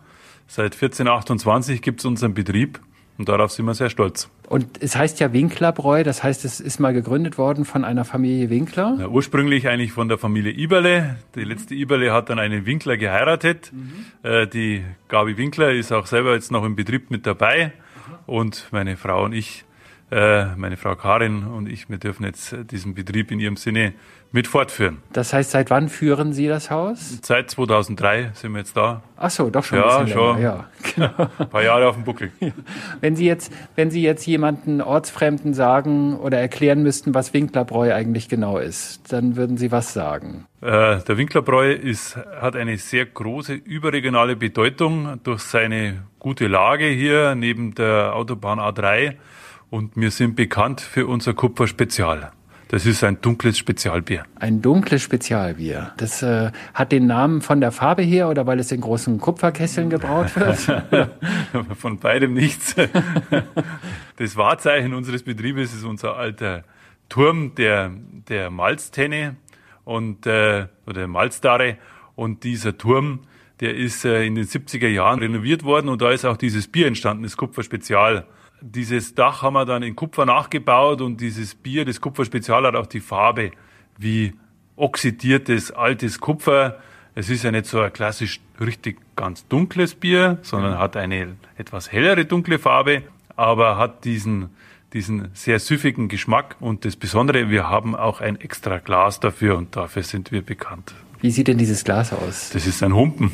Seit 0.46 0.74
1428 0.74 1.82
gibt 1.82 2.00
es 2.00 2.06
unseren 2.06 2.34
Betrieb 2.34 2.78
und 3.18 3.28
darauf 3.28 3.50
sind 3.50 3.66
wir 3.66 3.74
sehr 3.74 3.90
stolz. 3.90 4.30
Und 4.48 4.80
es 4.80 4.96
heißt 4.96 5.18
ja 5.18 5.32
Winklerbräu, 5.32 6.04
das 6.04 6.22
heißt, 6.22 6.44
es 6.44 6.60
ist 6.60 6.78
mal 6.78 6.94
gegründet 6.94 7.36
worden 7.36 7.64
von 7.64 7.84
einer 7.84 8.04
Familie 8.04 8.48
Winkler? 8.48 8.96
Ja, 9.00 9.08
ursprünglich 9.08 9.68
eigentlich 9.68 9.92
von 9.92 10.08
der 10.08 10.18
Familie 10.18 10.52
Iberle. 10.52 11.16
Die 11.34 11.42
letzte 11.44 11.74
Iberle 11.74 12.12
hat 12.12 12.30
dann 12.30 12.38
einen 12.38 12.64
Winkler 12.64 12.96
geheiratet. 12.96 13.72
Mhm. 13.72 14.06
Äh, 14.22 14.46
die 14.46 14.84
Gabi 15.08 15.36
Winkler 15.36 15.72
ist 15.72 15.92
auch 15.92 16.06
selber 16.06 16.34
jetzt 16.34 16.52
noch 16.52 16.64
im 16.64 16.76
Betrieb 16.76 17.10
mit 17.10 17.26
dabei. 17.26 17.66
Mhm. 17.66 18.14
Und 18.26 18.68
meine 18.70 18.96
Frau 18.96 19.24
und 19.24 19.32
ich, 19.32 19.64
meine 20.10 20.76
Frau 20.76 20.94
Karin 20.96 21.44
und 21.44 21.68
ich, 21.68 21.90
wir 21.90 21.98
dürfen 21.98 22.24
jetzt 22.24 22.56
diesen 22.70 22.94
Betrieb 22.94 23.30
in 23.30 23.40
ihrem 23.40 23.56
Sinne 23.56 23.92
mit 24.30 24.46
fortführen. 24.46 24.98
Das 25.12 25.32
heißt, 25.32 25.50
seit 25.50 25.70
wann 25.70 25.88
führen 25.88 26.32
Sie 26.32 26.48
das 26.48 26.70
Haus? 26.70 27.18
Seit 27.22 27.50
2003 27.50 28.32
sind 28.34 28.52
wir 28.52 28.58
jetzt 28.58 28.76
da. 28.76 29.02
Ach 29.16 29.30
so, 29.30 29.48
doch 29.48 29.64
schon 29.64 29.78
ja, 29.78 29.98
ein 29.98 30.04
bisschen 30.04 30.18
schon. 30.18 30.36
länger. 30.36 30.42
Ja, 30.42 30.68
genau. 30.94 31.30
ein 31.38 31.48
paar 31.48 31.62
Jahre 31.62 31.88
auf 31.88 31.94
dem 31.94 32.04
Buckel. 32.04 32.30
Wenn 33.00 33.16
Sie 33.16 33.26
jetzt, 33.26 33.52
wenn 33.74 33.90
Sie 33.90 34.02
jetzt 34.02 34.26
jemanden 34.26 34.82
Ortsfremden 34.82 35.54
sagen 35.54 36.16
oder 36.16 36.38
erklären 36.38 36.82
müssten, 36.82 37.14
was 37.14 37.32
Winklerbräu 37.32 37.94
eigentlich 37.94 38.28
genau 38.28 38.58
ist, 38.58 39.12
dann 39.12 39.36
würden 39.36 39.56
Sie 39.56 39.72
was 39.72 39.94
sagen? 39.94 40.46
Äh, 40.60 40.98
der 41.00 41.16
Winklerbräu 41.16 41.72
ist, 41.72 42.16
hat 42.16 42.54
eine 42.54 42.76
sehr 42.76 43.06
große 43.06 43.54
überregionale 43.54 44.36
Bedeutung 44.36 45.20
durch 45.22 45.40
seine 45.40 46.02
gute 46.18 46.48
Lage 46.48 46.86
hier 46.86 47.34
neben 47.34 47.74
der 47.74 48.14
Autobahn 48.14 48.58
A3 48.58 49.14
und 49.70 49.96
wir 49.96 50.10
sind 50.10 50.36
bekannt 50.36 50.80
für 50.80 51.06
unser 51.06 51.34
Kupferspezial. 51.34 52.32
Das 52.68 52.84
ist 52.84 53.02
ein 53.02 53.20
dunkles 53.22 53.56
Spezialbier. 53.56 54.24
Ein 54.38 54.60
dunkles 54.60 55.02
Spezialbier. 55.02 55.92
Das 55.96 56.22
äh, 56.22 56.52
hat 56.74 56.92
den 56.92 57.06
Namen 57.06 57.40
von 57.40 57.62
der 57.62 57.72
Farbe 57.72 58.02
her 58.02 58.28
oder 58.28 58.46
weil 58.46 58.60
es 58.60 58.70
in 58.70 58.82
großen 58.82 59.18
Kupferkesseln 59.18 59.88
gebraut 59.88 60.36
wird? 60.36 61.10
von 61.78 61.98
beidem 61.98 62.34
nichts. 62.34 62.74
Das 64.16 64.36
Wahrzeichen 64.36 64.92
unseres 64.92 65.22
Betriebes 65.22 65.72
ist 65.72 65.84
unser 65.84 66.16
alter 66.16 66.64
Turm 67.08 67.54
der, 67.54 67.90
der 68.28 68.50
Malztenne 68.50 69.36
und, 69.84 70.26
äh, 70.26 70.66
oder 70.86 70.94
der 70.94 71.08
Malzdare. 71.08 71.78
Und 72.16 72.44
dieser 72.44 72.76
Turm, 72.76 73.20
der 73.60 73.74
ist 73.76 74.04
äh, 74.04 74.26
in 74.26 74.34
den 74.34 74.44
70er 74.44 74.88
Jahren 74.88 75.20
renoviert 75.20 75.64
worden 75.64 75.88
und 75.88 76.02
da 76.02 76.10
ist 76.10 76.26
auch 76.26 76.36
dieses 76.36 76.68
Bier 76.68 76.86
entstanden, 76.86 77.22
das 77.22 77.38
Kupferspezial. 77.38 78.26
Dieses 78.60 79.14
Dach 79.14 79.42
haben 79.42 79.54
wir 79.54 79.64
dann 79.64 79.82
in 79.82 79.94
Kupfer 79.94 80.26
nachgebaut 80.26 81.00
und 81.00 81.20
dieses 81.20 81.54
Bier, 81.54 81.84
das 81.84 82.00
Kupferspezial, 82.00 82.66
hat 82.66 82.74
auch 82.74 82.86
die 82.86 83.00
Farbe 83.00 83.52
wie 83.96 84.34
oxidiertes 84.76 85.70
altes 85.70 86.20
Kupfer. 86.20 86.78
Es 87.14 87.30
ist 87.30 87.44
ja 87.44 87.50
nicht 87.50 87.66
so 87.66 87.80
ein 87.80 87.92
klassisch 87.92 88.40
richtig 88.60 88.98
ganz 89.16 89.46
dunkles 89.48 89.94
Bier, 89.94 90.38
sondern 90.42 90.78
hat 90.78 90.96
eine 90.96 91.36
etwas 91.56 91.90
hellere 91.92 92.24
dunkle 92.24 92.58
Farbe, 92.58 93.02
aber 93.36 93.76
hat 93.76 94.04
diesen 94.04 94.50
diesen 94.92 95.28
sehr 95.34 95.58
süffigen 95.58 96.08
Geschmack 96.08 96.56
und 96.60 96.84
das 96.84 96.96
Besondere, 96.96 97.50
wir 97.50 97.68
haben 97.68 97.94
auch 97.94 98.20
ein 98.20 98.40
extra 98.40 98.78
Glas 98.78 99.20
dafür 99.20 99.56
und 99.56 99.76
dafür 99.76 100.02
sind 100.02 100.32
wir 100.32 100.42
bekannt. 100.42 100.94
Wie 101.20 101.30
sieht 101.30 101.48
denn 101.48 101.58
dieses 101.58 101.84
Glas 101.84 102.12
aus? 102.12 102.50
Das 102.50 102.66
ist 102.66 102.82
ein 102.82 102.94
Humpen. 102.94 103.32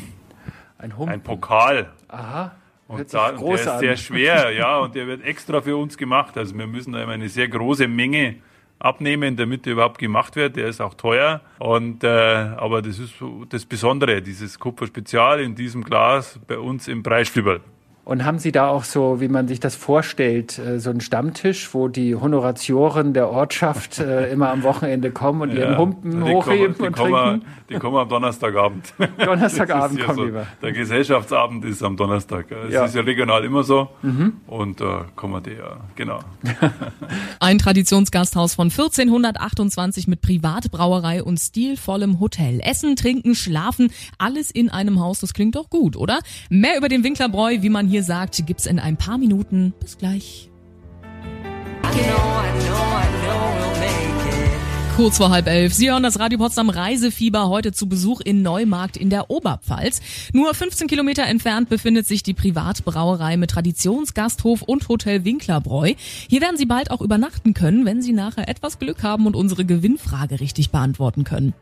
Ein 0.77 0.97
Humpen. 0.97 1.13
Ein 1.13 1.21
Pokal. 1.21 1.91
Aha. 2.07 2.55
Und 2.87 3.13
da, 3.13 3.31
der 3.31 3.53
ist 3.53 3.67
an. 3.67 3.79
sehr 3.79 3.97
schwer, 3.97 4.51
ja, 4.55 4.77
und 4.77 4.95
der 4.95 5.07
wird 5.07 5.23
extra 5.23 5.61
für 5.61 5.75
uns 5.75 5.97
gemacht. 5.97 6.37
Also 6.37 6.55
wir 6.57 6.67
müssen 6.67 6.93
da 6.93 7.01
immer 7.01 7.13
eine 7.13 7.29
sehr 7.29 7.47
große 7.47 7.87
Menge 7.87 8.35
abnehmen, 8.77 9.35
damit 9.35 9.65
der 9.65 9.73
überhaupt 9.73 9.97
gemacht 9.97 10.35
wird. 10.35 10.55
Der 10.55 10.67
ist 10.67 10.81
auch 10.81 10.93
teuer. 10.93 11.41
Und 11.59 12.03
äh, 12.03 12.07
aber 12.07 12.81
das 12.81 12.99
ist 12.99 13.13
das 13.49 13.65
Besondere, 13.65 14.21
dieses 14.21 14.59
Kupferspezial 14.59 15.39
in 15.39 15.55
diesem 15.55 15.83
Glas 15.83 16.39
bei 16.47 16.57
uns 16.59 16.87
im 16.87 17.01
Preisstübel. 17.01 17.61
Und 18.05 18.23
haben 18.23 18.37
Sie 18.37 18.51
da 18.51 18.67
auch 18.67 18.83
so, 18.83 19.19
wie 19.19 19.27
man 19.27 19.47
sich 19.47 19.59
das 19.59 19.75
vorstellt, 19.75 20.59
äh, 20.59 20.79
so 20.79 20.91
einen 20.91 21.01
Stammtisch, 21.01 21.73
wo 21.73 21.87
die 21.87 22.15
Honoratioren 22.15 23.15
der 23.15 23.31
Ortschaft 23.31 23.97
äh, 23.97 24.29
immer 24.31 24.51
am 24.51 24.61
Wochenende 24.61 25.09
kommen 25.09 25.41
und 25.41 25.49
ihren 25.51 25.71
ja, 25.71 25.77
Humpen 25.79 26.23
hochheben 26.23 26.77
kommen, 26.77 26.87
und 26.87 26.95
trinken? 26.95 27.11
Kommen, 27.11 27.45
die 27.67 27.73
kommen 27.75 27.97
am 27.97 28.07
Donnerstagabend. 28.07 28.93
Donnerstagabend 29.17 29.99
kommen 30.01 30.17
so. 30.17 30.23
lieber. 30.23 30.45
Der 30.61 30.71
Gesellschaftsabend 30.71 31.65
ist 31.65 31.81
am 31.81 31.97
Donnerstag. 31.97 32.45
Es 32.67 32.73
ja. 32.73 32.85
ist 32.85 32.93
ja 32.93 33.01
regional 33.01 33.43
immer 33.43 33.63
so. 33.63 33.89
Mhm. 34.03 34.33
Und 34.45 34.81
äh, 34.81 34.85
kommen 35.15 35.41
die 35.41 35.53
ja, 35.53 35.77
genau. 35.95 36.19
Ein 37.39 37.57
Traditionsgasthaus 37.57 38.53
von 38.53 38.69
1428 38.69 40.07
mit 40.07 40.21
Privatbrauerei 40.21 41.23
und 41.23 41.39
stilvollem 41.39 42.19
Hotel. 42.19 42.59
Essen, 42.61 42.95
trinken, 42.95 43.33
schlafen, 43.33 43.91
alles 44.19 44.51
in 44.51 44.69
einem 44.69 44.99
Haus. 44.99 45.21
Das 45.21 45.33
klingt 45.33 45.55
doch 45.55 45.71
gut, 45.71 45.95
oder? 45.95 46.19
Mehr 46.51 46.77
über 46.77 46.87
den 46.87 47.03
Winklerbräu, 47.03 47.57
wie 47.61 47.69
man 47.69 47.87
hier 47.87 47.94
hier 47.95 48.03
sagt, 48.03 48.45
gibt's 48.45 48.65
in 48.65 48.77
ein 48.77 48.97
paar 48.97 49.17
Minuten. 49.17 49.73
Bis 49.79 49.97
gleich. 49.97 50.49
Kurz 54.97 55.15
vor 55.15 55.29
halb 55.29 55.47
elf. 55.47 55.73
Sie 55.73 55.89
hören 55.89 56.03
das 56.03 56.19
Radio 56.19 56.37
Potsdam 56.37 56.69
Reisefieber 56.69 57.47
heute 57.47 57.71
zu 57.71 57.87
Besuch 57.87 58.19
in 58.19 58.41
Neumarkt 58.41 58.97
in 58.97 59.09
der 59.09 59.29
Oberpfalz. 59.29 60.01
Nur 60.33 60.53
15 60.53 60.89
Kilometer 60.89 61.23
entfernt 61.23 61.69
befindet 61.69 62.05
sich 62.05 62.21
die 62.21 62.33
Privatbrauerei 62.33 63.37
mit 63.37 63.51
Traditionsgasthof 63.51 64.61
und 64.61 64.89
Hotel 64.89 65.23
Winklerbräu. 65.23 65.93
Hier 66.29 66.41
werden 66.41 66.57
Sie 66.57 66.65
bald 66.65 66.91
auch 66.91 66.99
übernachten 66.99 67.53
können, 67.53 67.85
wenn 67.85 68.01
Sie 68.01 68.11
nachher 68.11 68.49
etwas 68.49 68.77
Glück 68.77 69.03
haben 69.03 69.25
und 69.25 69.37
unsere 69.37 69.63
Gewinnfrage 69.63 70.41
richtig 70.41 70.69
beantworten 70.71 71.23
können. 71.23 71.53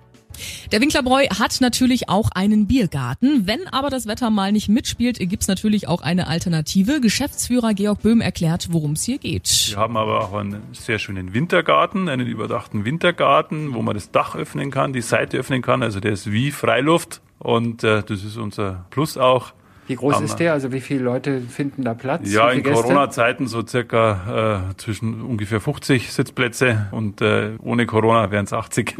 Der 0.71 0.81
Winklerbräu 0.81 1.27
hat 1.39 1.59
natürlich 1.61 2.09
auch 2.09 2.29
einen 2.33 2.67
Biergarten. 2.67 3.47
Wenn 3.47 3.67
aber 3.67 3.89
das 3.89 4.07
Wetter 4.07 4.29
mal 4.29 4.51
nicht 4.51 4.69
mitspielt, 4.69 5.19
gibt's 5.19 5.47
natürlich 5.47 5.87
auch 5.87 6.01
eine 6.01 6.27
Alternative. 6.27 7.01
Geschäftsführer 7.01 7.73
Georg 7.73 8.01
Böhm 8.01 8.21
erklärt, 8.21 8.69
worum 8.71 8.93
es 8.93 9.03
hier 9.03 9.17
geht. 9.17 9.69
Wir 9.69 9.77
haben 9.77 9.97
aber 9.97 10.21
auch 10.21 10.33
einen 10.33 10.61
sehr 10.73 10.99
schönen 10.99 11.33
Wintergarten, 11.33 12.09
einen 12.09 12.27
überdachten 12.27 12.85
Wintergarten, 12.85 13.73
wo 13.73 13.81
man 13.81 13.95
das 13.95 14.11
Dach 14.11 14.35
öffnen 14.35 14.71
kann, 14.71 14.93
die 14.93 15.01
Seite 15.01 15.37
öffnen 15.37 15.61
kann. 15.61 15.83
Also 15.83 15.99
der 15.99 16.13
ist 16.13 16.31
wie 16.31 16.51
Freiluft 16.51 17.21
und 17.39 17.83
äh, 17.83 18.03
das 18.03 18.23
ist 18.23 18.37
unser 18.37 18.85
Plus 18.89 19.17
auch. 19.17 19.53
Wie 19.87 19.95
groß 19.95 20.21
ist 20.21 20.37
der? 20.37 20.53
Also 20.53 20.71
wie 20.71 20.81
viele 20.81 21.03
Leute 21.03 21.41
finden 21.41 21.83
da 21.83 21.93
Platz? 21.93 22.31
Ja, 22.31 22.49
in 22.51 22.63
Corona-Zeiten 22.63 23.47
so 23.47 23.65
circa 23.65 24.71
äh, 24.71 24.77
zwischen 24.77 25.21
ungefähr 25.21 25.59
50 25.59 26.11
Sitzplätze 26.11 26.87
und 26.91 27.21
äh, 27.21 27.51
ohne 27.61 27.85
Corona 27.85 28.31
wären 28.31 28.45
es 28.45 28.53
80. 28.53 28.95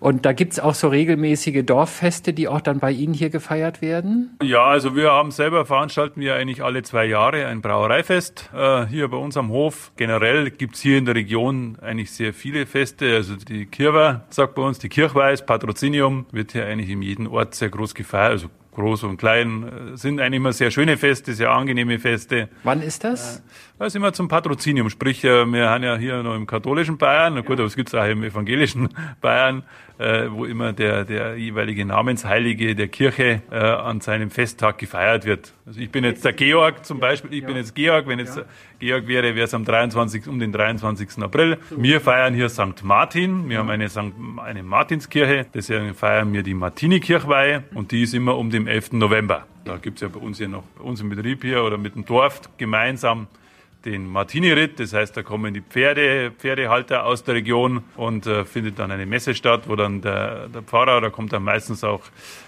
Und 0.00 0.24
da 0.24 0.32
gibt's 0.32 0.58
auch 0.58 0.74
so 0.74 0.88
regelmäßige 0.88 1.62
Dorffeste, 1.64 2.32
die 2.32 2.48
auch 2.48 2.62
dann 2.62 2.78
bei 2.78 2.90
Ihnen 2.90 3.12
hier 3.12 3.28
gefeiert 3.28 3.82
werden? 3.82 4.36
Ja, 4.42 4.64
also 4.64 4.96
wir 4.96 5.12
haben 5.12 5.30
selber 5.30 5.66
veranstalten 5.66 6.20
wir 6.20 6.34
eigentlich 6.34 6.64
alle 6.64 6.82
zwei 6.82 7.04
Jahre 7.04 7.46
ein 7.46 7.60
Brauereifest 7.60 8.50
äh, 8.54 8.86
hier 8.86 9.08
bei 9.08 9.18
uns 9.18 9.36
am 9.36 9.50
Hof. 9.50 9.92
Generell 9.96 10.50
gibt's 10.50 10.80
hier 10.80 10.96
in 10.96 11.04
der 11.04 11.14
Region 11.14 11.76
eigentlich 11.82 12.10
sehr 12.10 12.32
viele 12.32 12.64
Feste. 12.64 13.14
Also 13.14 13.36
die 13.36 13.66
Kirwa 13.66 14.24
sagt 14.30 14.54
bei 14.54 14.62
uns, 14.62 14.78
die 14.78 14.88
Kirchweis, 14.88 15.44
Patrozinium 15.44 16.24
wird 16.32 16.52
hier 16.52 16.66
eigentlich 16.66 16.90
in 16.90 17.02
jedem 17.02 17.26
Ort 17.26 17.54
sehr 17.54 17.68
groß 17.68 17.94
gefeiert. 17.94 18.30
Also 18.30 18.48
groß 18.74 19.04
und 19.04 19.16
klein, 19.18 19.92
äh, 19.92 19.96
sind 19.96 20.20
eigentlich 20.20 20.36
immer 20.36 20.52
sehr 20.52 20.70
schöne 20.70 20.96
Feste, 20.96 21.34
sehr 21.34 21.50
angenehme 21.50 21.98
Feste. 21.98 22.48
Wann 22.62 22.82
ist 22.82 23.04
das? 23.04 23.42
Das 23.80 23.86
ist 23.86 23.96
immer 23.96 24.12
zum 24.12 24.28
Patrozinium, 24.28 24.90
sprich, 24.90 25.24
äh, 25.24 25.46
wir 25.50 25.70
haben 25.70 25.82
ja 25.82 25.96
hier 25.96 26.22
noch 26.22 26.36
im 26.36 26.46
katholischen 26.46 26.98
Bayern, 26.98 27.32
na 27.32 27.40
gut, 27.40 27.58
aber 27.58 27.64
es 27.64 27.76
gibt 27.76 27.94
auch 27.94 28.04
im 28.04 28.22
evangelischen 28.22 28.90
Bayern, 29.22 29.62
äh, 29.96 30.26
wo 30.28 30.44
immer 30.44 30.74
der, 30.74 31.06
der 31.06 31.38
jeweilige 31.38 31.86
Namensheilige 31.86 32.74
der 32.74 32.88
Kirche 32.88 33.40
an 33.50 34.02
seinem 34.02 34.30
Festtag 34.30 34.76
gefeiert 34.76 35.24
wird. 35.24 35.54
Also 35.64 35.80
ich 35.80 35.90
bin 35.90 36.04
jetzt 36.04 36.26
der 36.26 36.34
Georg 36.34 36.84
zum 36.84 37.00
Beispiel, 37.00 37.32
ich 37.32 37.46
bin 37.46 37.56
jetzt 37.56 37.74
Georg, 37.74 38.06
wenn 38.06 38.18
jetzt 38.18 38.38
Georg 38.80 39.06
wäre, 39.06 39.34
wäre 39.34 39.46
es 39.46 39.54
am 39.54 39.64
23. 39.64 40.28
um 40.28 40.38
den 40.38 40.52
23. 40.52 41.22
April. 41.22 41.56
Wir 41.70 42.02
feiern 42.02 42.34
hier 42.34 42.50
St. 42.50 42.82
Martin, 42.82 43.48
wir 43.48 43.60
haben 43.60 43.70
eine, 43.70 43.88
St. 43.88 44.12
eine 44.44 44.62
Martinskirche, 44.62 45.46
deswegen 45.54 45.94
feiern 45.94 46.30
wir 46.34 46.42
die 46.42 46.54
Martini-Kirchweihe 46.54 47.64
und 47.72 47.92
die 47.92 48.02
ist 48.02 48.12
immer 48.12 48.36
um 48.36 48.50
den 48.50 48.66
11. 48.66 48.92
November. 48.92 49.46
Da 49.64 49.78
gibt 49.78 49.96
es 49.96 50.02
ja 50.02 50.08
bei 50.08 50.20
uns 50.20 50.36
hier 50.36 50.48
noch, 50.48 50.64
bei 50.76 50.84
uns 50.84 51.00
im 51.00 51.08
Betrieb 51.08 51.42
hier 51.42 51.64
oder 51.64 51.78
mit 51.78 51.94
dem 51.94 52.04
Dorf 52.04 52.42
gemeinsam 52.58 53.26
den 53.84 54.06
Martini-Ritt. 54.06 54.80
Das 54.80 54.92
heißt, 54.92 55.16
da 55.16 55.22
kommen 55.22 55.54
die 55.54 55.60
Pferde, 55.60 56.32
Pferdehalter 56.36 57.04
aus 57.04 57.24
der 57.24 57.34
Region 57.34 57.82
und 57.96 58.26
äh, 58.26 58.44
findet 58.44 58.78
dann 58.78 58.90
eine 58.90 59.06
Messe 59.06 59.34
statt, 59.34 59.62
wo 59.66 59.76
dann 59.76 60.00
der, 60.00 60.48
der 60.48 60.62
Pfarrer, 60.62 61.00
da 61.00 61.10
kommt 61.10 61.32
dann 61.32 61.42
meistens 61.42 61.84
auch 61.84 62.02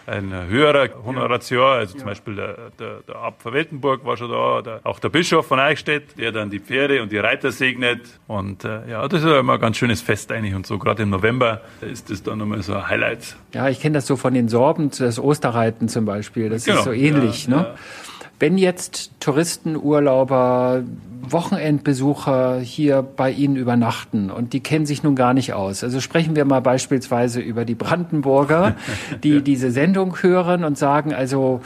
ein 0.07 0.33
höherer 0.49 0.89
Honorateur, 1.05 1.67
also 1.67 1.97
zum 1.97 2.07
Beispiel 2.07 2.35
der, 2.35 2.57
der, 2.79 3.01
der 3.07 3.17
Abt 3.17 3.43
von 3.43 3.53
Weltenburg 3.53 4.05
war 4.05 4.17
schon 4.17 4.31
da, 4.31 4.63
der, 4.63 4.81
auch 4.85 4.99
der 4.99 5.09
Bischof 5.11 5.47
von 5.47 5.61
Eichstätt, 5.61 6.19
der 6.19 6.33
dann 6.33 6.51
die 6.51 6.59
Pferde 6.59 7.03
und 7.03 7.13
die 7.13 7.19
Reiter 7.19 7.53
segnet. 7.53 8.01
Und 8.27 8.65
äh, 8.65 8.89
ja, 8.91 9.07
das 9.07 9.23
ist 9.23 9.29
ja 9.29 9.41
immer 9.41 9.55
ein 9.55 9.61
ganz 9.61 9.77
schönes 9.77 10.01
Fest 10.01 10.33
eigentlich 10.33 10.55
und 10.55 10.67
so. 10.67 10.79
Gerade 10.79 11.05
im 11.05 11.11
November 11.11 11.61
ist 11.81 12.11
das 12.11 12.23
dann 12.23 12.39
nochmal 12.39 12.63
so 12.63 12.75
ein 12.75 12.89
Highlight. 12.89 13.37
Ja, 13.55 13.69
ich 13.69 13.81
kenne 13.81 13.95
das 13.95 14.07
so 14.07 14.17
von 14.17 14.35
den 14.35 14.49
Sorben, 14.49 14.91
das 14.91 15.19
Osterreiten 15.19 15.89
zum 15.89 16.05
Beispiel. 16.05 16.49
Das 16.49 16.65
genau. 16.65 16.79
ist 16.79 16.85
so 16.85 16.93
ähnlich. 16.93 17.47
Ja, 17.47 17.51
ne? 17.51 17.57
Ja. 17.57 17.75
Wenn 18.43 18.59
jetzt 18.59 19.13
Touristen, 19.21 19.77
Urlauber, 19.77 20.83
Wochenendbesucher 21.23 22.59
hier 22.59 23.01
bei 23.03 23.31
Ihnen 23.31 23.55
übernachten 23.55 24.33
und 24.33 24.53
die 24.53 24.59
kennen 24.59 24.85
sich 24.85 25.05
nun 25.05 25.15
gar 25.15 25.33
nicht 25.33 25.53
aus. 25.53 25.85
Also 25.85 26.01
sprechen 26.01 26.35
wir 26.35 26.45
mal 26.45 26.61
beispielsweise 26.61 27.41
über 27.41 27.65
die 27.65 27.77
Brandenburger, 27.77 28.75
die 29.23 29.35
ja. 29.35 29.41
diese 29.41 29.71
Sendung 29.71 30.21
hören 30.25 30.65
und 30.65 30.77
sagen, 30.77 31.15
also 31.15 31.61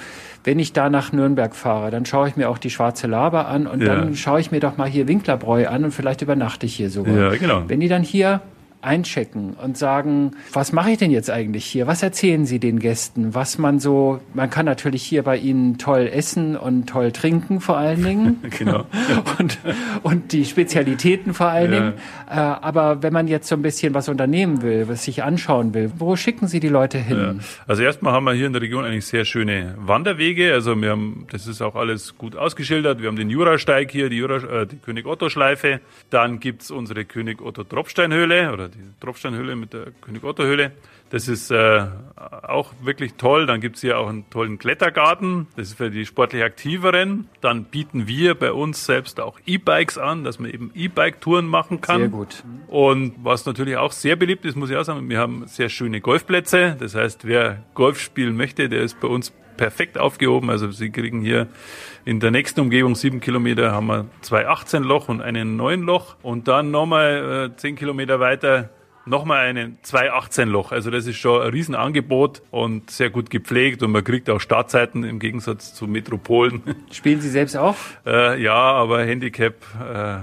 wenn 0.45 0.59
ich 0.59 0.75
da 0.75 0.91
nach 0.91 1.12
Nürnberg 1.12 1.57
fahre, 1.57 1.91
dann 1.91 2.05
schaue 2.05 2.29
ich 2.29 2.37
mir 2.37 2.51
auch 2.51 2.59
die 2.59 2.69
Schwarze 2.69 3.07
Laber 3.07 3.49
an 3.49 3.67
und 3.67 3.81
ja. 3.81 3.95
dann 3.95 4.15
schaue 4.15 4.41
ich 4.41 4.51
mir 4.51 4.61
doch 4.61 4.77
mal 4.77 4.87
hier 4.87 5.09
Winklerbräu 5.09 5.69
an 5.69 5.83
und 5.83 5.93
vielleicht 5.93 6.21
übernachte 6.21 6.67
ich 6.67 6.77
hier 6.77 6.91
sogar. 6.91 7.17
Ja, 7.17 7.31
genau. 7.31 7.62
Wenn 7.69 7.81
die 7.81 7.89
dann 7.89 8.03
hier 8.03 8.43
einchecken 8.83 9.55
und 9.55 9.77
sagen, 9.77 10.33
was 10.53 10.73
mache 10.73 10.93
ich 10.93 10.99
denn 10.99 11.11
jetzt 11.11 11.31
eigentlich 11.31 11.65
hier? 11.65 11.87
Was 11.87 12.03
erzählen 12.03 12.47
Sie 12.47 12.59
den 12.59 12.79
Gästen? 12.79 13.35
Was 13.35 13.59
man 13.59 13.81
so, 13.81 14.21
man 14.35 14.51
kann 14.51 14.67
natürlich 14.67 15.03
hier 15.03 15.23
bei 15.23 15.37
Ihnen 15.37 15.79
toll 15.79 16.09
essen 16.12 16.57
und 16.57 16.87
toll 16.87 17.12
trinken 17.12 17.61
vor 17.61 17.77
allen 17.77 18.03
Dingen. 18.03 18.45
genau. 18.59 18.87
und, 19.39 19.59
und 20.03 20.33
die 20.33 20.45
Spezialitäten 20.45 21.35
vor 21.35 21.49
allen 21.49 21.73
ja. 21.73 21.79
Dingen. 21.81 21.93
Äh, 22.31 22.35
aber 22.35 23.03
wenn 23.03 23.12
man 23.12 23.29
jetzt 23.29 23.49
so 23.49 23.57
ein 23.57 23.62
bisschen 23.62 23.95
was 23.95 24.09
unternehmen 24.09 24.62
will, 24.62 24.89
was 24.89 25.05
sich 25.05 25.23
anschauen 25.23 25.75
will, 25.75 25.91
wo 25.99 26.17
schicken 26.17 26.47
Sie 26.47 26.61
die 26.61 26.69
Leute 26.69 26.99
hin? 26.99 27.17
Ja. 27.19 27.35
Also 27.67 27.83
erstmal 27.83 28.12
haben 28.12 28.25
wir 28.25 28.33
hier 28.35 28.47
in 28.47 28.53
der 28.53 28.62
Region 28.62 28.85
eigentlich 28.85 29.07
sehr 29.07 29.25
schöne 29.25 29.75
Wanderwege. 29.79 30.53
Also 30.53 30.81
wir 30.81 30.91
haben, 30.91 31.27
das 31.31 31.47
ist 31.47 31.62
auch 31.62 31.75
alles 31.75 32.17
gut 32.17 32.37
ausgeschildert. 32.37 33.01
Wir 33.01 33.09
haben 33.09 33.17
den 33.17 33.31
Jurasteig 33.31 33.91
hier, 33.91 34.09
die, 34.11 34.17
Jura, 34.17 34.37
äh, 34.62 34.67
die 34.67 34.77
König 34.77 35.07
Otto 35.07 35.29
Schleife. 35.29 35.81
Dann 36.11 36.41
gibt's 36.41 36.71
unsere 36.71 37.05
König 37.05 37.43
Otto 37.43 37.65
Tropfsteinhöhle 37.65 38.53
oder 38.53 38.69
die 38.77 39.01
Tropfsteinhöhle 39.01 39.57
mit 39.57 39.73
der 39.73 39.93
König 40.01 40.25
Otto 40.25 40.43
Höhle. 40.43 40.73
Das 41.11 41.29
ist 41.29 41.51
äh, 41.51 41.87
auch 42.17 42.73
wirklich 42.83 43.15
toll. 43.15 43.47
Dann 43.47 43.61
gibt's 43.61 43.81
hier 43.81 43.99
auch 43.99 44.09
einen 44.09 44.29
tollen 44.29 44.59
Klettergarten. 44.59 45.47
Das 45.57 45.69
ist 45.69 45.77
für 45.77 45.91
die 45.91 46.05
sportlich 46.05 46.43
Aktiveren. 46.43 47.29
Dann 47.41 47.65
bieten 47.65 48.09
wir 48.09 48.35
bei 48.35 48.53
uns 48.53 48.85
selbst 48.85 49.21
auch 49.21 49.39
E-Bikes 49.47 49.99
an, 49.99 50.25
dass 50.25 50.39
man 50.39 50.51
eben 50.51 50.73
E-Bike-Touren 50.75 51.47
machen 51.47 51.81
kann. 51.81 52.01
Sehr 52.01 52.09
gut. 52.09 52.45
Und 52.67 53.15
was 53.23 53.47
natürlich 53.47 53.77
auch 53.77 53.93
sehr 53.93 54.17
beliebt 54.17 54.45
ist, 54.45 54.57
muss 54.57 54.71
ich 54.71 54.77
auch 54.77 54.85
sagen, 54.85 55.09
wir 55.09 55.19
haben 55.19 55.47
sehr 55.47 55.69
schöne 55.69 56.01
Golfplätze. 56.01 56.77
Das 56.79 56.95
heißt, 56.95 57.25
wer 57.25 57.62
Golf 57.75 58.01
spielen 58.01 58.37
möchte, 58.37 58.69
der 58.69 58.83
ist 58.83 58.99
bei 59.01 59.09
uns 59.09 59.33
perfekt 59.57 59.99
aufgehoben. 59.99 60.51
Also 60.51 60.71
Sie 60.71 60.90
kriegen 60.90 61.21
hier 61.21 61.49
in 62.05 62.21
der 62.21 62.31
nächsten 62.31 62.61
Umgebung 62.61 62.95
sieben 62.95 63.21
Kilometer 63.21 63.73
haben 63.73 63.87
wir 63.87 64.07
zwei 64.21 64.47
18 64.47 64.83
Loch 64.83 65.09
und 65.09 65.21
einen 65.21 65.57
9 65.57 65.83
Loch 65.83 66.16
und 66.23 66.49
dann 66.49 66.71
nochmal 66.71 67.51
äh, 67.53 67.57
zehn 67.57 67.77
Kilometer 67.77 68.21
weiter 68.21 68.71
nochmal 69.07 69.47
einen 69.47 69.79
218 69.83 70.49
Loch. 70.49 70.73
Also 70.73 70.90
das 70.90 71.07
ist 71.07 71.16
schon 71.16 71.40
ein 71.42 71.51
Riesenangebot 71.51 72.42
und 72.51 72.90
sehr 72.90 73.11
gut 73.11 73.31
gepflegt 73.31 73.83
und 73.83 73.92
man 73.92 74.05
kriegt 74.05 74.29
auch 74.29 74.40
Startzeiten 74.40 75.05
im 75.05 75.19
Gegensatz 75.19 75.75
zu 75.75 75.87
Metropolen. 75.87 76.62
Spielen 76.90 77.21
Sie 77.21 77.31
selbst 77.31 77.57
auch? 77.57 77.77
Äh, 78.05 78.42
ja, 78.42 78.55
aber 78.55 79.05
Handicap 79.05 79.55
äh, 79.81 80.19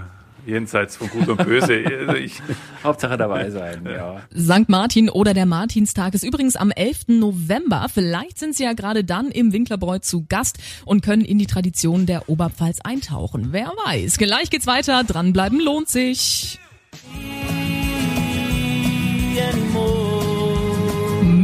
jenseits 0.45 0.97
von 0.97 1.09
Gut 1.09 1.27
und 1.27 1.43
Böse. 1.45 1.83
Also 2.03 2.15
ich 2.15 2.41
Hauptsache 2.83 3.17
dabei 3.17 3.49
sein, 3.49 3.85
ja. 3.89 4.21
St. 4.35 4.67
Martin 4.67 5.09
oder 5.09 5.33
der 5.33 5.45
Martinstag 5.45 6.13
ist 6.13 6.23
übrigens 6.23 6.55
am 6.55 6.71
11. 6.71 7.07
November. 7.07 7.87
Vielleicht 7.93 8.39
sind 8.39 8.55
Sie 8.55 8.63
ja 8.63 8.73
gerade 8.73 9.03
dann 9.03 9.29
im 9.31 9.53
Winklerbräu 9.53 9.99
zu 9.99 10.25
Gast 10.27 10.57
und 10.85 11.01
können 11.01 11.23
in 11.23 11.39
die 11.39 11.45
Tradition 11.45 12.05
der 12.05 12.29
Oberpfalz 12.29 12.79
eintauchen. 12.83 13.49
Wer 13.51 13.71
weiß. 13.85 14.17
Gleich 14.17 14.49
geht's 14.49 14.67
weiter. 14.67 15.03
Dranbleiben 15.03 15.59
lohnt 15.59 15.89
sich. 15.89 16.59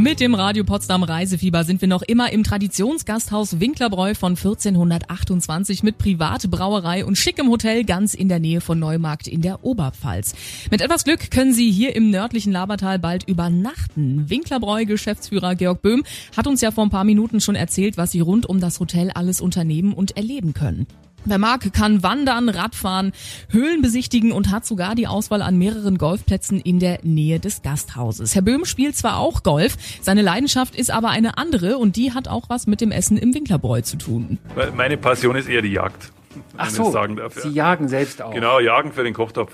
Mit 0.10 0.22
dem 0.22 0.34
Radio 0.34 0.64
Potsdam 0.64 1.04
Reisefieber 1.04 1.64
sind 1.64 1.82
wir 1.82 1.88
noch 1.88 2.02
immer 2.02 2.34
im 2.34 2.44
Traditionsgasthaus 2.44 3.60
Winklerbräu 3.60 4.16
von 4.16 4.32
1428 4.32 5.84
mit 5.84 6.00
Privatbrauerei 6.00 7.06
und 7.06 7.16
schickem 7.16 7.48
Hotel 7.48 7.84
ganz 7.84 8.16
in 8.16 8.28
der 8.28 8.40
Nähe 8.40 8.60
von 8.60 8.80
Neumarkt 8.80 9.28
in 9.28 9.44
der 9.44 9.64
Oberpfalz. 9.64 10.34
Mit 10.72 10.82
etwas 10.82 11.04
Glück 11.04 11.30
können 11.30 11.54
Sie 11.54 11.70
hier 11.70 11.96
im 11.96 12.10
nördlichen 12.10 12.52
Labertal 12.52 12.98
bald 12.98 13.30
übernachten. 13.30 14.28
Winklerbräu 14.32 14.86
Geschäftsführer 14.86 15.54
Georg 15.54 15.84
Böhm 15.84 16.04
hat 16.36 16.48
uns 16.48 16.62
ja 16.62 16.72
vor 16.72 16.86
ein 16.86 16.90
paar 16.90 17.04
Minuten 17.04 17.40
schon 17.40 17.54
erzählt, 17.54 17.96
was 17.96 18.10
Sie 18.12 18.20
rund 18.20 18.48
um 18.48 18.60
das 18.60 18.80
Hotel 18.80 19.12
alles 19.12 19.42
unternehmen 19.42 19.94
und 19.94 20.18
erleben 20.18 20.56
können. 20.56 20.88
Wer 21.26 21.38
mag, 21.38 21.72
kann 21.74 22.02
wandern, 22.02 22.50
Radfahren, 22.50 23.12
Höhlen 23.50 23.82
besichtigen 23.82 24.32
und 24.32 24.52
hat 24.52 24.66
sogar 24.66 24.96
die 24.96 25.08
Auswahl 25.08 25.42
an 25.42 25.58
mehreren 25.58 25.98
Golfplätzen 25.98 26.60
in 26.60 26.80
der 26.80 27.00
Nähe 27.04 27.40
des 27.40 27.62
Gasthauses. 27.62 28.36
Herr 28.36 28.42
Böhm 28.42 28.66
spielt 28.66 28.96
zwar 28.96 29.18
auch 29.18 29.44
Golf, 29.44 29.76
seine 30.02 30.22
Leidenschaft 30.22 30.76
ist 30.76 30.92
aber 30.92 31.10
eine 31.10 31.38
andere 31.38 31.78
und 31.78 31.96
die 31.96 32.14
hat 32.14 32.28
auch 32.28 32.50
was 32.50 32.68
mit 32.68 32.82
dem 32.82 32.92
Essen 32.92 33.18
im 33.18 33.34
Winklerbräu 33.34 33.82
zu 33.82 33.98
tun. 33.98 34.40
Meine 34.76 34.98
Passion 34.98 35.36
ist 35.36 35.50
eher 35.50 35.62
die 35.62 35.74
Jagd. 35.74 36.12
Ach 36.58 36.70
so, 36.70 36.96
Sie 37.42 37.50
jagen 37.50 37.88
selbst 37.88 38.22
auch. 38.22 38.34
Genau, 38.34 38.60
jagen 38.60 38.92
für 38.92 39.04
den 39.04 39.14
Kochtopf. 39.14 39.52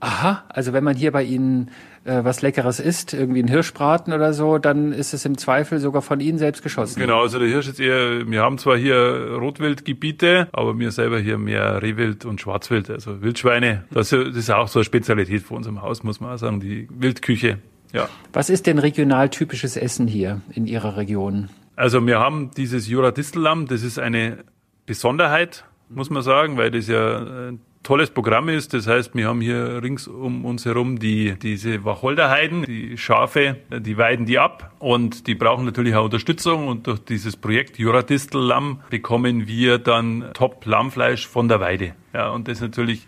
Aha, 0.00 0.44
also 0.48 0.72
wenn 0.72 0.84
man 0.84 0.94
hier 0.94 1.12
bei 1.12 1.22
Ihnen 1.22 1.70
äh, 2.04 2.22
was 2.22 2.42
Leckeres 2.42 2.80
isst, 2.80 3.14
irgendwie 3.14 3.42
ein 3.42 3.48
Hirschbraten 3.48 4.12
oder 4.12 4.32
so, 4.32 4.58
dann 4.58 4.92
ist 4.92 5.14
es 5.14 5.24
im 5.24 5.38
Zweifel 5.38 5.80
sogar 5.80 6.02
von 6.02 6.20
Ihnen 6.20 6.38
selbst 6.38 6.62
geschossen. 6.62 7.00
Genau, 7.00 7.22
also 7.22 7.38
der 7.38 7.48
Hirsch 7.48 7.68
ist 7.68 7.80
eher, 7.80 8.28
wir 8.28 8.42
haben 8.42 8.58
zwar 8.58 8.76
hier 8.76 9.36
Rotwildgebiete, 9.40 10.48
aber 10.52 10.78
wir 10.78 10.90
selber 10.90 11.18
hier 11.18 11.38
mehr 11.38 11.82
Rehwild 11.82 12.24
und 12.24 12.40
Schwarzwild, 12.40 12.90
also 12.90 13.22
Wildschweine. 13.22 13.84
Das 13.90 14.12
ist 14.12 14.50
auch 14.50 14.68
so 14.68 14.80
eine 14.80 14.84
Spezialität 14.84 15.42
von 15.42 15.58
unserem 15.58 15.82
Haus, 15.82 16.02
muss 16.02 16.20
man 16.20 16.32
auch 16.32 16.38
sagen, 16.38 16.60
die 16.60 16.88
Wildküche. 16.90 17.58
Ja. 17.92 18.08
Was 18.32 18.50
ist 18.50 18.66
denn 18.66 18.78
regional 18.78 19.30
typisches 19.30 19.76
Essen 19.76 20.06
hier 20.06 20.42
in 20.52 20.66
Ihrer 20.66 20.96
Region? 20.96 21.48
Also 21.76 22.04
wir 22.06 22.18
haben 22.18 22.50
dieses 22.56 22.88
Jura-Distellamm, 22.88 23.66
das 23.66 23.82
ist 23.82 23.98
eine 23.98 24.44
Besonderheit, 24.86 25.64
muss 25.88 26.10
man 26.10 26.22
sagen, 26.22 26.56
weil 26.56 26.70
das 26.70 26.88
ja 26.88 27.48
äh, 27.48 27.52
tolles 27.86 28.10
Programm 28.10 28.48
ist. 28.48 28.74
Das 28.74 28.86
heißt, 28.86 29.14
wir 29.14 29.28
haben 29.28 29.40
hier 29.40 29.80
rings 29.82 30.08
um 30.08 30.44
uns 30.44 30.64
herum 30.64 30.98
die, 30.98 31.38
diese 31.38 31.84
Wacholderheiden, 31.84 32.64
die 32.64 32.98
Schafe, 32.98 33.56
die 33.70 33.96
weiden 33.96 34.26
die 34.26 34.38
ab 34.38 34.72
und 34.80 35.28
die 35.28 35.36
brauchen 35.36 35.64
natürlich 35.64 35.94
auch 35.94 36.04
Unterstützung 36.04 36.66
und 36.66 36.88
durch 36.88 36.98
dieses 36.98 37.36
Projekt 37.36 37.78
Juradistel-Lamm 37.78 38.80
bekommen 38.90 39.46
wir 39.46 39.78
dann 39.78 40.30
Top-Lammfleisch 40.34 41.28
von 41.28 41.48
der 41.48 41.60
Weide. 41.60 41.94
Ja, 42.12 42.30
und 42.30 42.48
das 42.48 42.58
ist 42.58 42.62
natürlich 42.62 43.06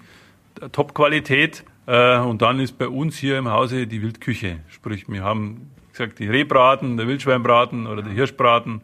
Top-Qualität. 0.72 1.64
Äh, 1.86 2.18
und 2.18 2.42
dann 2.42 2.60
ist 2.60 2.78
bei 2.78 2.86
uns 2.86 3.16
hier 3.16 3.38
im 3.38 3.48
Hause 3.48 3.86
die 3.86 4.00
Wildküche. 4.00 4.60
Sprich, 4.68 5.08
wir 5.08 5.24
haben, 5.24 5.70
wie 5.86 5.92
gesagt, 5.92 6.18
die 6.20 6.28
Rehbraten, 6.28 6.96
der 6.96 7.08
Wildschweinbraten 7.08 7.86
oder 7.88 8.02
der 8.02 8.12
Hirschbraten 8.12 8.82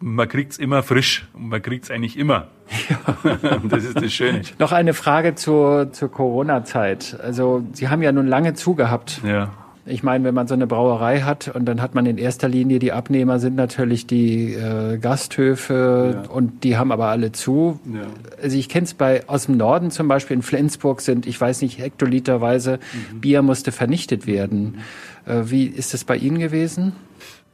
man 0.00 0.28
kriegt's 0.28 0.58
immer 0.58 0.82
frisch 0.82 1.26
und 1.34 1.48
man 1.48 1.62
kriegt's 1.62 1.90
eigentlich 1.90 2.16
immer. 2.16 2.48
Ja. 2.88 3.58
das 3.68 3.84
ist 3.84 3.96
das 3.96 4.12
Schöne. 4.12 4.42
Noch 4.58 4.72
eine 4.72 4.94
Frage 4.94 5.34
zur, 5.34 5.92
zur 5.92 6.10
Corona-Zeit. 6.10 7.18
Also 7.22 7.64
Sie 7.72 7.88
haben 7.88 8.02
ja 8.02 8.12
nun 8.12 8.26
lange 8.26 8.54
zugehabt. 8.54 9.20
Ja. 9.24 9.50
Ich 9.90 10.02
meine, 10.02 10.22
wenn 10.24 10.34
man 10.34 10.46
so 10.46 10.52
eine 10.52 10.66
Brauerei 10.66 11.20
hat 11.20 11.48
und 11.48 11.64
dann 11.64 11.80
hat 11.80 11.94
man 11.94 12.04
in 12.04 12.18
erster 12.18 12.46
Linie 12.46 12.78
die 12.78 12.92
Abnehmer 12.92 13.38
sind 13.38 13.56
natürlich 13.56 14.06
die 14.06 14.52
äh, 14.52 14.98
Gasthöfe 14.98 16.24
ja. 16.24 16.30
und 16.30 16.62
die 16.62 16.76
haben 16.76 16.92
aber 16.92 17.06
alle 17.06 17.32
zu. 17.32 17.80
Ja. 17.86 18.02
Also 18.42 18.58
ich 18.58 18.68
kenne 18.68 18.84
es 18.84 18.92
bei 18.92 19.26
aus 19.28 19.46
dem 19.46 19.56
Norden 19.56 19.90
zum 19.90 20.06
Beispiel 20.06 20.36
in 20.36 20.42
Flensburg 20.42 21.00
sind, 21.00 21.26
ich 21.26 21.40
weiß 21.40 21.62
nicht, 21.62 21.78
hektoliterweise 21.78 22.80
mhm. 23.12 23.20
Bier 23.20 23.40
musste 23.40 23.72
vernichtet 23.72 24.26
werden. 24.26 24.82
Mhm. 25.26 25.32
Äh, 25.32 25.50
wie 25.50 25.64
ist 25.64 25.94
das 25.94 26.04
bei 26.04 26.16
Ihnen 26.16 26.38
gewesen? 26.38 26.92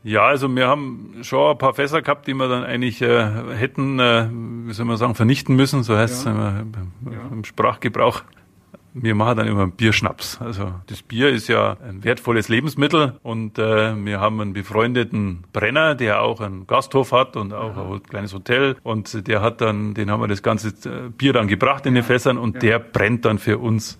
Ja, 0.04 0.26
also 0.26 0.54
wir 0.54 0.68
haben 0.68 1.14
schon 1.22 1.52
ein 1.52 1.58
paar 1.58 1.72
Fässer 1.72 2.02
gehabt, 2.02 2.26
die 2.26 2.34
wir 2.34 2.46
dann 2.46 2.62
eigentlich 2.62 3.00
äh, 3.00 3.26
hätten, 3.56 3.98
äh, 3.98 4.28
wie 4.30 4.72
soll 4.74 4.84
man 4.84 4.98
sagen, 4.98 5.14
vernichten 5.14 5.56
müssen, 5.56 5.82
so 5.82 5.96
heißt 5.96 6.14
es 6.14 6.24
ja. 6.24 6.60
im, 6.60 6.72
im 7.32 7.44
Sprachgebrauch. 7.44 8.22
Wir 8.92 9.14
machen 9.14 9.38
dann 9.38 9.48
immer 9.48 9.62
einen 9.62 9.72
Bierschnaps. 9.72 10.40
Also 10.42 10.72
das 10.88 11.02
Bier 11.02 11.30
ist 11.30 11.48
ja 11.48 11.78
ein 11.82 12.04
wertvolles 12.04 12.48
Lebensmittel 12.48 13.18
und 13.22 13.58
äh, 13.58 13.96
wir 13.96 14.20
haben 14.20 14.40
einen 14.42 14.52
befreundeten 14.52 15.44
Brenner, 15.54 15.94
der 15.94 16.20
auch 16.20 16.42
einen 16.42 16.66
Gasthof 16.66 17.10
hat 17.10 17.34
und 17.36 17.54
auch 17.54 17.94
ein 17.94 18.02
kleines 18.02 18.34
Hotel 18.34 18.76
und 18.82 19.26
der 19.26 19.40
hat 19.40 19.62
dann, 19.62 19.94
den 19.94 20.10
haben 20.10 20.20
wir 20.20 20.28
das 20.28 20.42
ganze 20.42 20.68
äh, 20.68 21.08
Bier 21.16 21.32
dann 21.32 21.48
gebracht 21.48 21.86
in 21.86 21.94
den 21.94 22.04
Fässern 22.04 22.36
und 22.36 22.62
der 22.62 22.78
brennt 22.78 23.24
dann 23.24 23.38
für 23.38 23.56
uns 23.56 23.98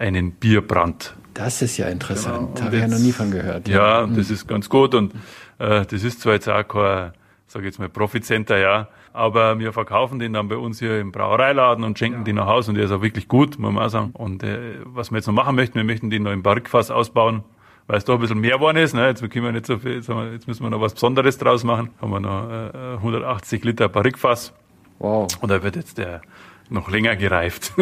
einen 0.00 0.32
Bierbrand. 0.32 1.14
Das 1.32 1.62
ist 1.62 1.76
ja 1.78 1.88
interessant. 1.88 2.54
Genau. 2.54 2.66
Habe 2.66 2.76
ich 2.76 2.82
ja 2.82 2.88
noch 2.88 2.98
nie 2.98 3.12
von 3.12 3.30
gehört. 3.30 3.66
Ja, 3.66 4.02
ja 4.02 4.06
das 4.06 4.30
ist 4.30 4.46
ganz 4.46 4.68
gut 4.68 4.94
und 4.94 5.12
das 5.58 5.92
ist 5.92 6.20
zwar 6.20 6.34
jetzt 6.34 6.48
auch 6.48 6.66
kein, 6.66 7.12
sag 7.46 7.60
ich 7.60 7.66
jetzt 7.66 7.78
mal, 7.78 7.88
Profitcenter, 7.88 8.58
ja, 8.58 8.88
aber 9.14 9.58
wir 9.60 9.72
verkaufen 9.72 10.18
den 10.18 10.32
dann 10.32 10.48
bei 10.48 10.56
uns 10.56 10.80
hier 10.80 11.00
im 11.00 11.12
Brauereiladen 11.12 11.84
und 11.84 11.98
schenken 11.98 12.18
ja. 12.18 12.24
den 12.24 12.36
nach 12.36 12.46
Hause 12.46 12.72
und 12.72 12.74
der 12.74 12.86
ist 12.86 12.90
auch 12.90 13.00
wirklich 13.00 13.28
gut, 13.28 13.58
muss 13.60 13.72
man 13.72 13.84
auch 13.84 13.88
sagen. 13.88 14.10
Und 14.12 14.42
äh, 14.42 14.78
was 14.84 15.12
wir 15.12 15.18
jetzt 15.18 15.26
noch 15.26 15.34
machen 15.34 15.54
möchten, 15.54 15.76
wir 15.76 15.84
möchten 15.84 16.10
den 16.10 16.24
noch 16.24 16.32
im 16.32 16.42
Barrikfass 16.42 16.90
ausbauen, 16.90 17.44
weil 17.86 17.98
es 17.98 18.04
doch 18.04 18.14
ein 18.14 18.20
bisschen 18.20 18.40
mehr 18.40 18.56
geworden 18.56 18.78
ist. 18.78 18.92
Ne? 18.92 19.06
Jetzt 19.06 19.20
können 19.30 19.44
wir 19.44 19.52
nicht 19.52 19.66
so 19.66 19.78
viel, 19.78 19.94
jetzt, 19.94 20.08
wir, 20.08 20.32
jetzt 20.32 20.48
müssen 20.48 20.64
wir 20.64 20.70
noch 20.70 20.80
was 20.80 20.94
Besonderes 20.94 21.38
draus 21.38 21.62
machen. 21.62 21.90
Haben 22.00 22.10
wir 22.10 22.20
noch 22.20 22.50
äh, 22.50 22.96
180 22.96 23.64
Liter 23.64 23.88
Barrikfass. 23.88 24.52
Wow. 24.98 25.28
Und 25.40 25.48
da 25.48 25.62
wird 25.62 25.76
jetzt 25.76 25.98
der 25.98 26.22
noch 26.68 26.90
länger 26.90 27.16
gereift. 27.16 27.72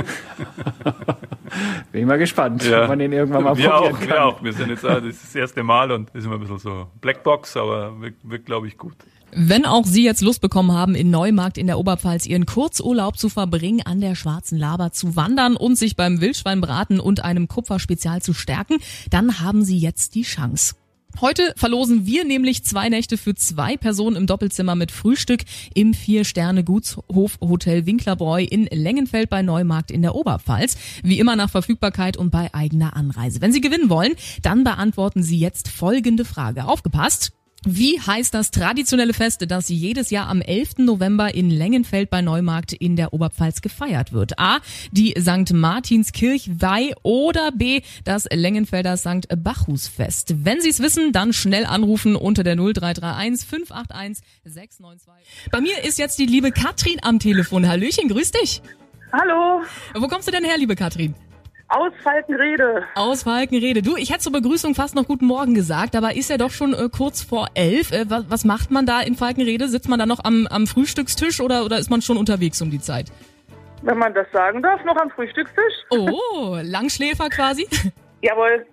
Bin 1.92 2.00
ich 2.00 2.06
mal 2.06 2.18
gespannt, 2.18 2.64
ja. 2.64 2.82
ob 2.82 2.88
man 2.88 2.98
den 2.98 3.12
irgendwann 3.12 3.44
mal 3.44 3.56
wir 3.56 3.68
probieren 3.68 3.94
auch, 3.94 4.00
kann. 4.00 4.08
Wir 4.08 4.24
auch. 4.24 4.42
Wir 4.42 4.52
sind 4.52 4.70
jetzt 4.70 4.84
das 4.84 5.04
ist 5.04 5.24
das 5.24 5.34
erste 5.34 5.62
Mal 5.62 5.92
und 5.92 6.10
ist 6.10 6.24
immer 6.24 6.34
ein 6.34 6.40
bisschen 6.40 6.58
so 6.58 6.88
Blackbox, 7.00 7.56
aber 7.56 8.00
wird, 8.00 8.14
wird 8.22 8.46
glaube 8.46 8.68
ich, 8.68 8.76
gut. 8.76 8.94
Wenn 9.34 9.64
auch 9.64 9.86
Sie 9.86 10.04
jetzt 10.04 10.20
Lust 10.20 10.42
bekommen 10.42 10.72
haben, 10.72 10.94
in 10.94 11.10
Neumarkt 11.10 11.56
in 11.56 11.66
der 11.66 11.78
Oberpfalz 11.78 12.26
Ihren 12.26 12.44
Kurzurlaub 12.44 13.16
zu 13.16 13.30
verbringen, 13.30 13.80
an 13.84 14.00
der 14.00 14.14
Schwarzen 14.14 14.58
Laber 14.58 14.92
zu 14.92 15.16
wandern 15.16 15.56
und 15.56 15.76
sich 15.76 15.96
beim 15.96 16.20
Wildschweinbraten 16.20 17.00
und 17.00 17.24
einem 17.24 17.48
Kupferspezial 17.48 18.20
zu 18.20 18.34
stärken, 18.34 18.76
dann 19.10 19.40
haben 19.40 19.64
Sie 19.64 19.78
jetzt 19.78 20.14
die 20.14 20.22
Chance. 20.22 20.74
Heute 21.20 21.52
verlosen 21.56 22.06
wir 22.06 22.24
nämlich 22.24 22.64
zwei 22.64 22.88
Nächte 22.88 23.16
für 23.16 23.34
zwei 23.34 23.76
Personen 23.76 24.16
im 24.16 24.26
Doppelzimmer 24.26 24.74
mit 24.74 24.90
Frühstück 24.90 25.42
im 25.74 25.94
Vier-Sterne-Gutshof 25.94 27.38
Hotel 27.40 27.86
Winklerbräu 27.86 28.42
in 28.42 28.64
Lengenfeld 28.64 29.30
bei 29.30 29.42
Neumarkt 29.42 29.90
in 29.90 30.02
der 30.02 30.14
Oberpfalz. 30.14 30.76
Wie 31.02 31.18
immer 31.18 31.36
nach 31.36 31.50
Verfügbarkeit 31.50 32.16
und 32.16 32.30
bei 32.30 32.52
eigener 32.54 32.96
Anreise. 32.96 33.40
Wenn 33.40 33.52
Sie 33.52 33.60
gewinnen 33.60 33.90
wollen, 33.90 34.14
dann 34.42 34.64
beantworten 34.64 35.22
Sie 35.22 35.38
jetzt 35.38 35.68
folgende 35.68 36.24
Frage. 36.24 36.64
Aufgepasst! 36.64 37.32
Wie 37.64 38.00
heißt 38.00 38.34
das 38.34 38.50
traditionelle 38.50 39.14
Fest, 39.14 39.44
das 39.46 39.68
jedes 39.68 40.10
Jahr 40.10 40.26
am 40.28 40.40
11. 40.40 40.78
November 40.78 41.32
in 41.32 41.48
Lengenfeld 41.48 42.10
bei 42.10 42.20
Neumarkt 42.20 42.72
in 42.72 42.96
der 42.96 43.12
Oberpfalz 43.12 43.60
gefeiert 43.60 44.12
wird? 44.12 44.36
A. 44.40 44.58
Die 44.90 45.14
St. 45.16 45.52
Martinskirchweih 45.52 46.92
oder 47.04 47.52
B. 47.52 47.82
Das 48.02 48.26
Lengenfelder 48.32 48.96
St. 48.96 49.28
Bacchusfest. 49.36 50.44
Wenn 50.44 50.60
Sie 50.60 50.70
es 50.70 50.80
wissen, 50.80 51.12
dann 51.12 51.32
schnell 51.32 51.64
anrufen 51.64 52.16
unter 52.16 52.42
der 52.42 52.56
0331 52.56 53.46
581 53.46 54.24
692. 54.44 55.50
Bei 55.52 55.60
mir 55.60 55.84
ist 55.84 56.00
jetzt 56.00 56.18
die 56.18 56.26
liebe 56.26 56.50
Katrin 56.50 56.98
am 57.02 57.20
Telefon. 57.20 57.68
Hallöchen, 57.68 58.08
grüß 58.08 58.32
dich. 58.32 58.60
Hallo. 59.12 59.62
Wo 59.94 60.08
kommst 60.08 60.26
du 60.26 60.32
denn 60.32 60.44
her, 60.44 60.58
liebe 60.58 60.74
Katrin? 60.74 61.14
Aus 61.72 61.92
Falkenrede. 62.02 62.84
Aus 62.94 63.22
Falkenrede. 63.22 63.80
Du, 63.80 63.96
ich 63.96 64.10
hätte 64.10 64.20
zur 64.20 64.32
Begrüßung 64.32 64.74
fast 64.74 64.94
noch 64.94 65.06
guten 65.06 65.24
Morgen 65.24 65.54
gesagt, 65.54 65.96
aber 65.96 66.14
ist 66.14 66.28
ja 66.28 66.36
doch 66.36 66.50
schon 66.50 66.74
äh, 66.74 66.90
kurz 66.94 67.22
vor 67.22 67.48
elf. 67.54 67.92
Äh, 67.92 68.10
was, 68.10 68.24
was, 68.28 68.44
macht 68.44 68.70
man 68.70 68.84
da 68.84 69.00
in 69.00 69.14
Falkenrede? 69.14 69.68
Sitzt 69.68 69.88
man 69.88 69.98
da 69.98 70.04
noch 70.04 70.22
am, 70.22 70.46
am 70.48 70.66
Frühstückstisch 70.66 71.40
oder, 71.40 71.64
oder 71.64 71.78
ist 71.78 71.88
man 71.88 72.02
schon 72.02 72.18
unterwegs 72.18 72.60
um 72.60 72.70
die 72.70 72.78
Zeit? 72.78 73.10
Wenn 73.80 73.96
man 73.96 74.12
das 74.12 74.26
sagen 74.34 74.60
darf, 74.60 74.84
noch 74.84 74.96
am 74.96 75.08
Frühstückstisch. 75.12 75.72
Oh, 75.88 76.58
Langschläfer 76.62 77.30
quasi? 77.30 77.66
Jawohl. 78.20 78.66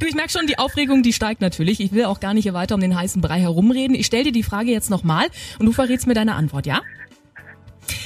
du, 0.00 0.06
ich 0.06 0.14
merke 0.16 0.30
schon, 0.30 0.48
die 0.48 0.58
Aufregung, 0.58 1.04
die 1.04 1.12
steigt 1.12 1.40
natürlich. 1.40 1.78
Ich 1.80 1.92
will 1.92 2.06
auch 2.06 2.18
gar 2.18 2.34
nicht 2.34 2.42
hier 2.42 2.52
weiter 2.52 2.74
um 2.74 2.80
den 2.80 2.98
heißen 2.98 3.22
Brei 3.22 3.38
herumreden. 3.38 3.94
Ich 3.94 4.06
stelle 4.06 4.24
dir 4.24 4.32
die 4.32 4.42
Frage 4.42 4.72
jetzt 4.72 4.90
nochmal 4.90 5.28
und 5.60 5.66
du 5.66 5.72
verrätst 5.72 6.08
mir 6.08 6.14
deine 6.14 6.34
Antwort, 6.34 6.66
ja? 6.66 6.82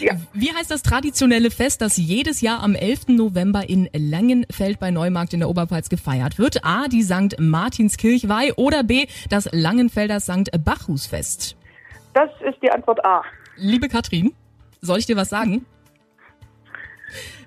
Ja. 0.01 0.15
Wie 0.33 0.53
heißt 0.53 0.71
das 0.71 0.83
traditionelle 0.83 1.51
Fest, 1.51 1.81
das 1.81 1.97
jedes 1.97 2.41
Jahr 2.41 2.63
am 2.63 2.75
11. 2.75 3.09
November 3.09 3.69
in 3.69 3.89
Langenfeld 3.93 4.79
bei 4.79 4.91
Neumarkt 4.91 5.33
in 5.33 5.41
der 5.41 5.49
Oberpfalz 5.49 5.89
gefeiert 5.89 6.39
wird? 6.39 6.65
A. 6.65 6.89
Die 6.89 7.03
St. 7.03 7.39
Martinskirchweih 7.39 8.55
oder 8.55 8.83
B. 8.83 9.07
Das 9.29 9.49
Langenfelder 9.53 10.21
St. 10.21 10.51
Bacchusfest? 10.65 11.57
Das 12.15 12.31
ist 12.49 12.63
die 12.63 12.71
Antwort 12.71 13.05
A. 13.05 13.23
Liebe 13.57 13.89
Katrin, 13.89 14.33
soll 14.81 14.99
ich 14.99 15.07
dir 15.07 15.17
was 15.17 15.29
sagen? 15.29 15.65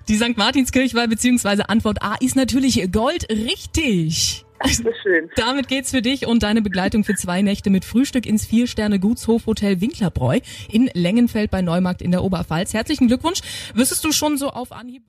Die 0.08 0.16
St. 0.16 0.38
Martinskirchweih 0.38 1.08
bzw. 1.08 1.64
Antwort 1.68 2.04
A 2.04 2.16
ist 2.20 2.36
natürlich 2.36 2.92
Gold 2.92 3.28
richtig. 3.30 4.45
Dankeschön. 4.60 5.30
Damit 5.36 5.68
geht's 5.68 5.92
für 5.92 6.02
dich 6.02 6.28
und 6.28 6.44
deine 6.44 6.62
Begleitung 6.62 7.04
für 7.04 7.16
zwei 7.16 7.42
Nächte 7.42 7.70
mit 7.70 7.86
Frühstück 7.86 8.26
ins 8.26 8.46
Vier-Sterne-Gutshof-Hotel 8.46 9.82
Winklerbräu 9.82 10.40
in 10.72 10.90
Lengenfeld 10.94 11.52
bei 11.52 11.62
Neumarkt 11.62 12.02
in 12.02 12.12
der 12.12 12.24
Oberpfalz. 12.24 12.74
Herzlichen 12.74 13.08
Glückwunsch. 13.08 13.42
Wüsstest 13.74 14.04
du 14.04 14.12
schon 14.12 14.38
so 14.38 14.50
auf 14.50 14.72
Anhieb? 14.72 15.04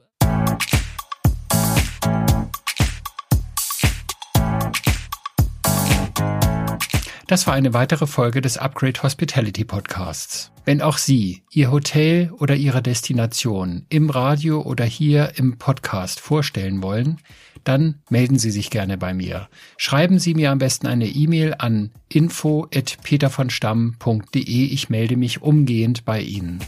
Das 7.29 7.49
war 7.49 7.55
eine 7.55 7.75
weitere 7.75 8.07
Folge 8.07 8.41
des 8.41 8.57
Upgrade 8.57 9.03
Hospitality 9.03 9.65
Podcasts. 9.65 10.53
Wenn 10.65 10.81
auch 10.81 10.97
Sie 10.97 11.43
Ihr 11.51 11.73
Hotel 11.73 12.31
oder 12.39 12.55
Ihre 12.55 12.83
Destination 12.83 13.85
im 13.89 14.11
Radio 14.11 14.63
oder 14.63 14.85
hier 14.85 15.33
im 15.35 15.59
Podcast 15.59 16.21
vorstellen 16.21 16.85
wollen, 16.85 17.19
dann 17.65 17.97
melden 18.11 18.39
Sie 18.39 18.53
sich 18.53 18.71
gerne 18.71 18.97
bei 18.97 19.13
mir. 19.13 19.49
Schreiben 19.77 20.21
Sie 20.21 20.35
mir 20.35 20.53
am 20.53 20.59
besten 20.59 20.87
eine 20.87 21.09
E-Mail 21.09 21.57
an 21.59 21.91
info@petervonstamm.de. 22.09 24.67
Ich 24.67 24.89
melde 24.89 25.17
mich 25.17 25.43
umgehend 25.43 26.05
bei 26.05 26.21
Ihnen. 26.21 26.61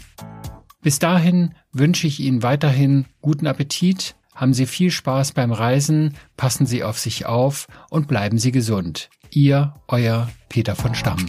Bis 0.82 0.98
dahin 0.98 1.54
wünsche 1.72 2.08
ich 2.08 2.18
Ihnen 2.18 2.42
weiterhin 2.42 3.04
guten 3.20 3.46
Appetit, 3.46 4.16
haben 4.34 4.54
Sie 4.54 4.66
viel 4.66 4.90
Spaß 4.90 5.30
beim 5.32 5.52
Reisen, 5.52 6.14
passen 6.36 6.66
Sie 6.66 6.82
auf 6.82 6.98
sich 6.98 7.26
auf 7.26 7.68
und 7.90 8.08
bleiben 8.08 8.38
Sie 8.38 8.50
gesund. 8.50 9.08
Ihr, 9.38 9.72
euer 9.86 10.28
Peter 10.48 10.74
von 10.74 10.96
Stamm. 10.96 11.24